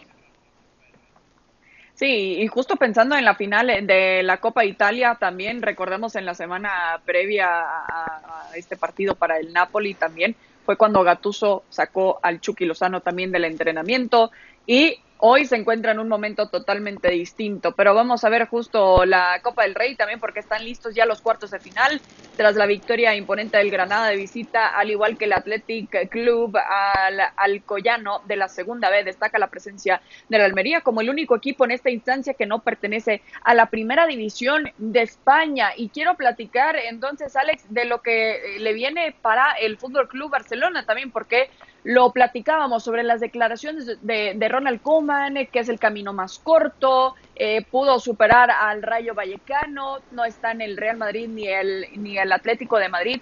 Sí, 1.95 2.37
y 2.39 2.45
justo 2.45 2.75
pensando 2.75 3.15
en 3.15 3.25
la 3.25 3.33
final 3.33 3.87
de 3.87 4.21
la 4.21 4.37
Copa 4.37 4.63
Italia, 4.63 5.17
también 5.19 5.63
recordemos 5.63 6.15
en 6.15 6.27
la 6.27 6.35
semana 6.35 7.01
previa 7.03 7.47
a, 7.49 8.51
este 8.55 8.77
partido 8.77 9.15
para 9.15 9.39
el 9.39 9.51
Napoli 9.51 9.95
también, 9.95 10.35
fue 10.63 10.77
cuando 10.77 11.03
Gatuso 11.03 11.63
sacó 11.69 12.19
al 12.21 12.39
Chucky 12.39 12.65
Lozano 12.65 13.01
también 13.01 13.31
del 13.31 13.45
entrenamiento 13.45 14.31
y 14.67 14.99
hoy 15.19 15.45
se 15.45 15.55
encuentra 15.55 15.91
en 15.91 15.99
un 15.99 16.07
momento 16.07 16.49
totalmente 16.49 17.11
distinto. 17.11 17.73
Pero 17.73 17.93
vamos 17.93 18.23
a 18.23 18.29
ver 18.29 18.47
justo 18.47 19.05
la 19.05 19.39
Copa 19.43 19.63
del 19.63 19.75
Rey 19.75 19.95
también 19.95 20.19
porque 20.19 20.39
están 20.39 20.63
listos 20.63 20.95
ya 20.95 21.05
los 21.05 21.21
cuartos 21.21 21.51
de 21.51 21.59
final 21.59 22.01
tras 22.35 22.55
la 22.55 22.67
victoria 22.67 23.15
imponente 23.15 23.57
del 23.57 23.71
Granada 23.71 24.09
de 24.09 24.15
visita, 24.15 24.67
al 24.67 24.91
igual 24.91 25.17
que 25.17 25.25
el 25.25 25.33
Athletic 25.33 26.07
Club 26.09 26.55
al 26.55 27.19
Alcoyano 27.35 28.21
de 28.25 28.35
la 28.35 28.47
segunda 28.47 28.91
vez. 28.91 29.05
Destaca 29.05 29.39
la 29.39 29.47
presencia 29.47 30.01
de 30.29 30.37
la 30.37 30.45
Almería 30.45 30.81
como 30.81 31.01
el 31.01 31.09
único 31.09 31.35
equipo 31.35 31.65
en 31.65 31.71
esta 31.71 31.89
instancia 31.89 32.35
que 32.35 32.45
no 32.45 32.61
pertenece 32.61 33.23
a 33.43 33.55
la 33.55 33.65
primera 33.65 34.05
división 34.05 34.71
de 34.77 35.01
España. 35.01 35.71
Y 35.75 35.89
quiero 35.89 36.15
platicar 36.15 36.75
entonces, 36.75 37.35
Alex, 37.35 37.65
de 37.69 37.85
lo 37.85 38.01
que 38.01 38.57
le 38.59 38.73
viene 38.73 39.15
para 39.19 39.53
el 39.53 39.77
Fútbol 39.77 40.07
Club 40.07 40.29
Barcelona 40.29 40.85
también, 40.85 41.11
porque 41.11 41.49
lo 41.87 42.11
platicábamos 42.11 42.83
sobre 42.83 43.01
las 43.03 43.21
declaraciones 43.21 43.85
de, 44.01 44.49
Ronald 44.49 44.81
Koeman, 44.81 45.47
que 45.49 45.59
es 45.59 45.69
el 45.69 45.79
camino 45.79 46.11
más 46.11 46.37
corto, 46.37 47.15
eh, 47.33 47.63
pudo 47.71 47.97
superar 48.01 48.51
al 48.51 48.83
Rayo 48.83 49.15
Vallecano, 49.15 49.99
no 50.11 50.25
está 50.25 50.51
en 50.51 50.59
el 50.59 50.75
Real 50.75 50.97
Madrid 50.97 51.29
ni 51.29 51.47
el, 51.47 51.85
ni 51.95 52.17
el 52.17 52.33
Atlético 52.33 52.77
de 52.77 52.89
Madrid. 52.89 53.21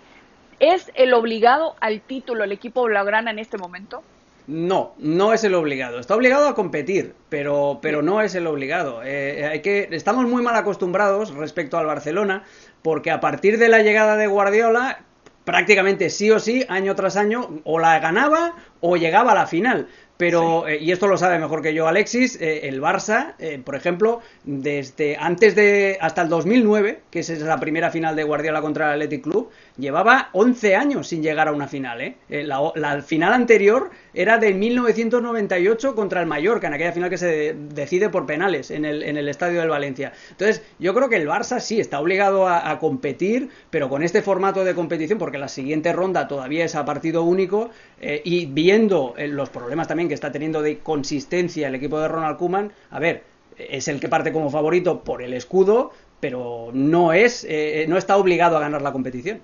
¿Es 0.60 0.92
el 0.96 1.14
obligado 1.14 1.76
al 1.80 2.02
título 2.02 2.44
el 2.44 2.54
equipo 2.54 2.82
blaugrana 2.86 3.30
en 3.30 3.38
este 3.38 3.60
momento? 3.60 4.02
No, 4.48 4.96
no 4.98 5.32
es 5.32 5.44
el 5.44 5.54
obligado. 5.54 6.00
Está 6.00 6.16
obligado 6.16 6.48
a 6.48 6.56
competir, 6.56 7.14
pero, 7.30 7.78
pero 7.84 8.02
no 8.02 8.22
es 8.22 8.34
el 8.34 8.48
obligado. 8.48 9.04
Eh, 9.04 9.46
hay 9.46 9.62
que, 9.62 9.90
estamos 9.92 10.26
muy 10.26 10.42
mal 10.42 10.56
acostumbrados 10.56 11.36
respecto 11.36 11.78
al 11.78 11.86
Barcelona, 11.86 12.44
porque 12.82 13.12
a 13.12 13.20
partir 13.20 13.60
de 13.60 13.70
la 13.70 13.84
llegada 13.84 14.18
de 14.18 14.26
Guardiola 14.26 15.06
prácticamente 15.46 16.10
sí 16.10 16.30
o 16.32 16.40
sí, 16.40 16.66
año 16.68 16.96
tras 16.96 17.16
año, 17.16 17.62
o 17.64 17.80
la 17.80 18.00
ganaba 18.00 18.56
o 18.82 18.98
llegaba 18.98 19.32
a 19.32 19.36
la 19.36 19.48
final. 19.48 19.88
Pero, 20.18 20.68
eh, 20.68 20.78
y 20.82 20.92
esto 20.92 21.08
lo 21.08 21.18
sabe 21.18 21.40
mejor 21.40 21.62
que 21.62 21.74
yo 21.74 21.88
Alexis, 21.88 22.40
eh, 22.40 22.68
el 22.68 22.82
Barça, 22.82 23.36
eh, 23.38 23.62
por 23.64 23.76
ejemplo, 23.76 24.22
desde 24.46 25.18
antes 25.18 25.56
de, 25.56 25.98
hasta 26.00 26.22
el 26.22 26.30
2009, 26.30 27.02
que 27.12 27.20
es 27.20 27.30
la 27.42 27.60
primera 27.60 27.92
final 27.92 28.16
de 28.16 28.24
Guardiola 28.24 28.62
contra 28.62 28.88
el 28.88 29.02
Athletic 29.02 29.24
Club, 29.24 29.50
llevaba 29.78 30.30
11 30.34 30.76
años 30.76 31.08
sin 31.08 31.22
llegar 31.22 31.48
a 31.48 31.52
una 31.52 31.68
final. 31.68 32.16
La, 32.30 32.72
la, 32.76 33.02
final 33.02 33.34
anterior 33.34 33.92
era 34.14 34.38
de 34.38 34.54
1998 34.54 35.96
contra 35.96 36.22
el 36.22 36.28
Mallorca, 36.28 36.68
en 36.68 36.74
aquella 36.74 36.92
final 36.92 37.10
que 37.10 37.18
se 37.18 37.54
decide 37.54 38.10
por 38.10 38.26
penales 38.26 38.72
en 38.72 38.86
el, 38.86 39.04
en 39.04 39.18
el 39.18 39.28
estadio 39.28 39.60
del 39.60 39.70
Valencia. 39.70 40.14
Entonces, 40.32 40.64
yo 40.80 40.94
creo 40.94 41.10
que 41.10 41.18
el 41.18 41.28
Barça 41.28 41.60
sí 41.60 41.80
está 41.80 42.00
obligado 42.00 42.48
a, 42.48 42.80
competir, 42.80 43.50
pero 43.70 43.90
con 43.90 44.04
este 44.04 44.22
formato 44.22 44.64
de 44.64 44.76
competición, 44.76 45.18
porque 45.18 45.38
la 45.38 45.48
siguiente 45.48 45.94
ronda 45.94 46.28
todavía 46.28 46.66
es 46.66 46.76
a 46.76 46.84
partido 46.84 47.24
único, 47.24 47.70
y 48.02 48.46
viendo 48.48 49.14
los 49.18 49.50
problemas 49.50 49.88
también 49.88 50.10
que 50.10 50.14
está 50.14 50.32
teniendo 50.32 50.62
de 50.62 50.80
consistencia 50.80 51.68
el 51.68 51.76
equipo 51.76 52.00
de 52.00 52.08
Ronald 52.08 52.38
Kuman, 52.38 52.72
a 52.92 53.00
ver, 53.00 53.24
es 53.58 53.88
el 53.88 54.00
que 54.00 54.10
parte 54.10 54.32
como 54.32 54.50
favorito 54.50 55.04
por 55.04 55.22
el 55.22 55.34
escudo, 55.34 55.92
pero 56.20 56.70
no 56.74 57.14
es, 57.14 57.46
eh, 57.48 57.86
no 57.88 57.98
está 57.98 58.18
obligado 58.18 58.58
a 58.58 58.60
ganar 58.60 58.82
la 58.82 58.92
competición. 58.92 59.42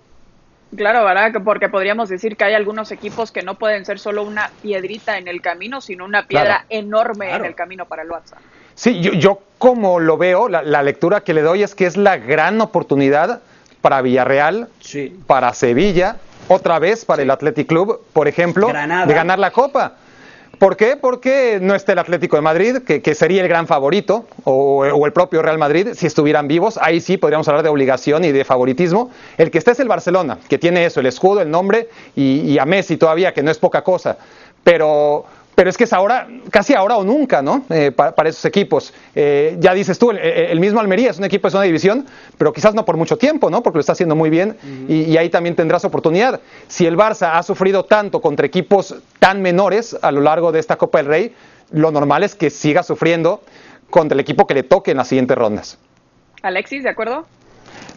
Claro, 0.75 1.03
¿verdad? 1.03 1.41
Porque 1.43 1.67
podríamos 1.67 2.07
decir 2.07 2.37
que 2.37 2.45
hay 2.45 2.53
algunos 2.53 2.91
equipos 2.91 3.31
que 3.31 3.41
no 3.41 3.55
pueden 3.55 3.85
ser 3.85 3.99
solo 3.99 4.23
una 4.23 4.51
piedrita 4.61 5.17
en 5.17 5.27
el 5.27 5.41
camino, 5.41 5.81
sino 5.81 6.05
una 6.05 6.27
piedra 6.27 6.65
enorme 6.69 7.33
en 7.35 7.45
el 7.45 7.55
camino 7.55 7.85
para 7.85 8.03
el 8.03 8.09
WhatsApp. 8.09 8.39
Sí, 8.75 9.01
yo, 9.01 9.11
yo 9.11 9.39
como 9.57 9.99
lo 9.99 10.17
veo, 10.17 10.47
la, 10.47 10.81
lectura 10.81 11.21
que 11.21 11.33
le 11.33 11.41
doy 11.41 11.61
es 11.63 11.75
que 11.75 11.85
es 11.85 11.97
la 11.97 12.17
gran 12.17 12.61
oportunidad 12.61 13.41
para 13.81 14.01
Villarreal, 14.01 14.69
para 15.27 15.53
Sevilla, 15.53 16.17
otra 16.47 16.79
vez 16.79 17.03
para 17.05 17.21
el 17.21 17.29
Athletic 17.29 17.67
Club, 17.67 18.01
por 18.13 18.27
ejemplo, 18.27 18.67
de 18.67 19.13
ganar 19.13 19.39
la 19.39 19.51
Copa. 19.51 19.97
¿Por 20.61 20.77
qué? 20.77 20.95
Porque 20.95 21.57
no 21.59 21.73
está 21.73 21.93
el 21.93 21.97
Atlético 21.97 22.35
de 22.35 22.43
Madrid, 22.43 22.77
que, 22.83 23.15
sería 23.15 23.41
el 23.41 23.47
gran 23.47 23.65
favorito, 23.65 24.27
o, 24.43 24.85
el 25.07 25.11
propio 25.11 25.41
Real 25.41 25.57
Madrid, 25.57 25.87
si 25.95 26.05
estuvieran 26.05 26.47
vivos. 26.47 26.77
Ahí 26.79 27.01
sí 27.01 27.17
podríamos 27.17 27.47
hablar 27.47 27.63
de 27.63 27.69
obligación 27.69 28.23
y 28.25 28.31
de 28.31 28.45
favoritismo. 28.45 29.09
El 29.39 29.49
que 29.49 29.57
está 29.57 29.71
es 29.71 29.79
el 29.79 29.87
Barcelona, 29.87 30.37
que 30.47 30.59
tiene 30.59 30.85
eso, 30.85 30.99
el 30.99 31.07
escudo, 31.07 31.41
el 31.41 31.49
nombre, 31.49 31.89
y, 32.15 32.59
a 32.59 32.65
Messi 32.67 32.97
todavía, 32.97 33.33
que 33.33 33.41
no 33.41 33.49
es 33.49 33.57
poca 33.57 33.83
cosa. 33.83 34.19
Pero 34.63 35.25
pero 35.55 35.69
es 35.69 35.77
que 35.77 35.83
es 35.83 35.93
ahora, 35.93 36.27
casi 36.49 36.73
ahora 36.73 36.97
o 36.97 37.03
nunca, 37.03 37.41
¿no? 37.41 37.65
Eh, 37.69 37.91
para, 37.91 38.29
esos 38.29 38.45
equipos. 38.45 38.93
Eh, 39.13 39.57
ya 39.59 39.73
dices 39.73 39.99
tú, 39.99 40.11
el, 40.11 40.59
mismo 40.59 40.79
Almería 40.79 41.09
es 41.09 41.17
un 41.17 41.25
equipo 41.25 41.49
de 41.49 41.57
una 41.57 41.65
división, 41.65 42.05
pero 42.37 42.53
quizás 42.53 42.73
no 42.73 42.85
por 42.85 42.97
mucho 42.97 43.17
tiempo, 43.17 43.49
¿no? 43.49 43.61
Porque 43.61 43.77
lo 43.77 43.81
está 43.81 43.91
haciendo 43.91 44.15
muy 44.15 44.29
bien 44.29 44.57
y, 44.87 45.17
ahí 45.17 45.29
también 45.29 45.55
tendrás 45.55 45.85
oportunidad. 45.85 46.39
Si 46.67 46.85
el 46.85 46.97
Barça 46.97 47.31
ha 47.33 47.43
sufrido 47.43 47.85
tanto 47.85 48.21
contra 48.21 48.45
equipos 48.45 48.95
tan 49.19 49.41
menores 49.41 49.97
a 50.01 50.11
lo 50.11 50.21
largo 50.21 50.51
de 50.51 50.59
esta 50.59 50.77
Copa 50.77 50.99
del 50.99 51.07
Rey, 51.07 51.35
lo 51.71 51.91
normal 51.91 52.23
es 52.23 52.35
que 52.35 52.49
siga 52.49 52.83
sufriendo 52.83 53.41
contra 53.89 54.15
el 54.15 54.19
equipo 54.19 54.47
que 54.47 54.53
le 54.53 54.63
toque 54.63 54.91
en 54.91 54.97
las 54.97 55.07
siguientes 55.07 55.37
rondas. 55.37 55.77
Alexis, 56.41 56.83
¿de 56.83 56.89
acuerdo? 56.89 57.25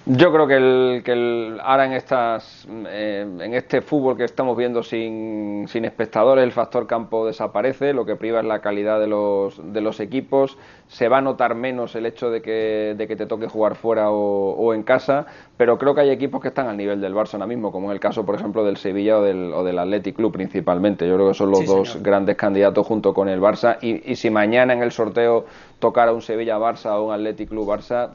Yo 0.06 0.30
creo 0.34 0.46
que, 0.46 0.56
el, 0.56 1.02
que 1.02 1.12
el, 1.12 1.58
ahora 1.62 1.86
en, 1.86 1.94
estas, 1.94 2.68
eh, 2.88 3.26
en 3.40 3.54
este 3.54 3.80
fútbol 3.80 4.18
que 4.18 4.24
estamos 4.24 4.54
viendo 4.54 4.82
sin, 4.82 5.64
sin, 5.66 5.86
espectadores, 5.86 6.44
el 6.44 6.52
factor 6.52 6.86
campo 6.86 7.26
desaparece, 7.26 7.94
lo 7.94 8.04
que 8.04 8.14
priva 8.14 8.40
es 8.40 8.44
la 8.44 8.60
calidad 8.60 9.00
de 9.00 9.06
los, 9.06 9.58
de 9.72 9.80
los 9.80 10.00
equipos, 10.00 10.58
se 10.88 11.08
va 11.08 11.18
a 11.18 11.20
notar 11.22 11.54
menos 11.54 11.94
el 11.94 12.04
hecho 12.04 12.28
de 12.28 12.42
que, 12.42 12.94
de 12.98 13.08
que 13.08 13.16
te 13.16 13.24
toque 13.24 13.48
jugar 13.48 13.76
fuera 13.76 14.10
o, 14.10 14.74
en 14.74 14.82
casa, 14.82 15.24
pero 15.56 15.78
creo 15.78 15.94
que 15.94 16.02
hay 16.02 16.10
equipos 16.10 16.42
que 16.42 16.48
están 16.48 16.68
al 16.68 16.76
nivel 16.76 17.00
del 17.00 17.14
Barça 17.14 17.34
ahora 17.34 17.46
mismo, 17.46 17.72
como 17.72 17.90
es 17.90 17.94
el 17.94 18.00
caso, 18.00 18.26
por 18.26 18.34
ejemplo, 18.34 18.62
del 18.62 18.76
Sevilla 18.76 19.20
o 19.20 19.22
del, 19.22 19.54
o 19.54 19.64
del 19.64 19.78
Athletic 19.78 20.16
Club 20.16 20.32
principalmente. 20.34 21.08
Yo 21.08 21.14
creo 21.14 21.28
que 21.28 21.34
son 21.34 21.50
los 21.50 21.64
dos 21.64 22.02
grandes 22.02 22.36
candidatos 22.36 22.86
junto 22.86 23.14
con 23.14 23.30
el 23.30 23.40
Barça. 23.40 23.78
Y, 23.80 24.12
y 24.12 24.16
si 24.16 24.28
mañana 24.28 24.74
en 24.74 24.82
el 24.82 24.92
sorteo 24.92 25.46
tocara 25.78 26.12
un 26.12 26.20
Sevilla-Barça 26.20 26.90
o 26.98 27.06
un 27.06 27.14
Athletic 27.14 27.48
Club-Barça 27.48 28.10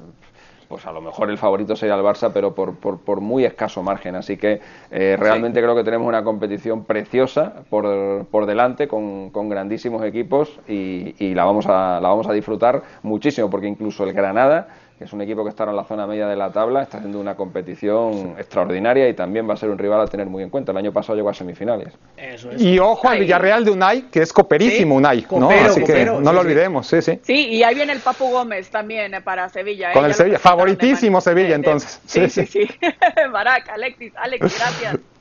pues 0.69 0.85
a 0.85 0.91
lo 0.91 1.01
mejor 1.01 1.31
el 1.31 1.37
favorito 1.39 1.75
sería 1.75 1.95
el 1.95 2.03
Barça, 2.03 2.29
pero 2.31 2.53
por, 2.53 2.75
por, 2.75 3.21
muy 3.21 3.43
escaso 3.43 3.81
margen. 3.81 4.15
Así 4.15 4.37
que 4.37 4.61
eh, 4.91 5.17
realmente 5.19 5.59
creo 5.61 5.75
que 5.75 5.83
tenemos 5.83 6.07
una 6.07 6.23
competición 6.23 6.85
preciosa 6.85 7.63
por, 7.71 8.27
por 8.27 8.45
delante 8.45 8.87
con, 8.87 9.31
con 9.31 9.49
grandísimos 9.49 10.05
equipos 10.05 10.59
y, 10.67 11.15
y, 11.17 11.33
la, 11.33 11.43
vamos 11.43 11.65
a, 11.65 11.99
la 11.99 12.07
vamos 12.07 12.27
a 12.27 12.33
disfrutar 12.33 12.83
muchísimo, 13.01 13.49
porque 13.49 13.67
incluso 13.67 14.03
el 14.03 14.13
Granada 14.13 14.67
que 14.99 15.05
es 15.05 15.13
un 15.13 15.21
equipo 15.21 15.45
que 15.45 15.49
está 15.49 15.63
en 15.63 15.77
la 15.77 15.85
zona 15.85 16.05
media 16.05 16.27
de 16.27 16.35
la 16.35 16.51
tabla, 16.51 16.83
está 16.83 16.97
haciendo 16.97 17.21
una 17.21 17.35
competición 17.35 18.35
extraordinaria 18.37 19.07
y 19.07 19.13
también 19.13 19.49
va 19.49 19.53
a 19.53 19.57
ser 19.57 19.69
un 19.69 19.77
rival 19.77 20.01
a 20.01 20.07
tener 20.07 20.27
muy 20.27 20.43
en 20.43 20.49
cuenta. 20.49 20.73
El 20.73 20.77
año 20.77 20.91
pasado 20.91 21.15
llegó 21.15 21.29
a 21.29 21.33
semifinales. 21.33 21.93
Y 22.57 22.79
ojo 22.79 23.07
al 23.07 23.21
Villarreal 23.21 23.63
de 23.63 23.71
Unai, 23.71 24.01
que 24.11 24.21
es 24.21 24.33
coperísimo 24.33 24.95
Unai, 24.95 25.25
¿no? 25.31 25.49
Así 25.49 25.85
que 25.85 26.03
no 26.03 26.33
lo 26.33 26.41
olvidemos, 26.41 26.85
sí, 26.85 27.01
sí. 27.01 27.17
Sí, 27.23 27.47
y 27.47 27.63
ahí 27.63 27.75
viene 27.75 27.93
el 27.93 27.99
Papu 27.99 28.29
Gómez 28.29 28.69
también 28.69 29.13
eh, 29.13 29.21
para 29.21 29.47
Sevilla. 29.47 29.91
¿eh? 29.91 29.93
Con 29.93 30.03
el 30.03 30.13
Sevilla, 30.13 30.37
favoritísimo 30.37 31.21
Sevilla 31.21 31.55
entonces. 31.55 32.01
Sí, 32.05 32.29
sí, 32.29 32.45
sí. 32.45 32.69
Barak, 33.31 33.69
Alexis, 33.69 34.11
Alex, 34.17 34.41
gracias. 34.41 34.99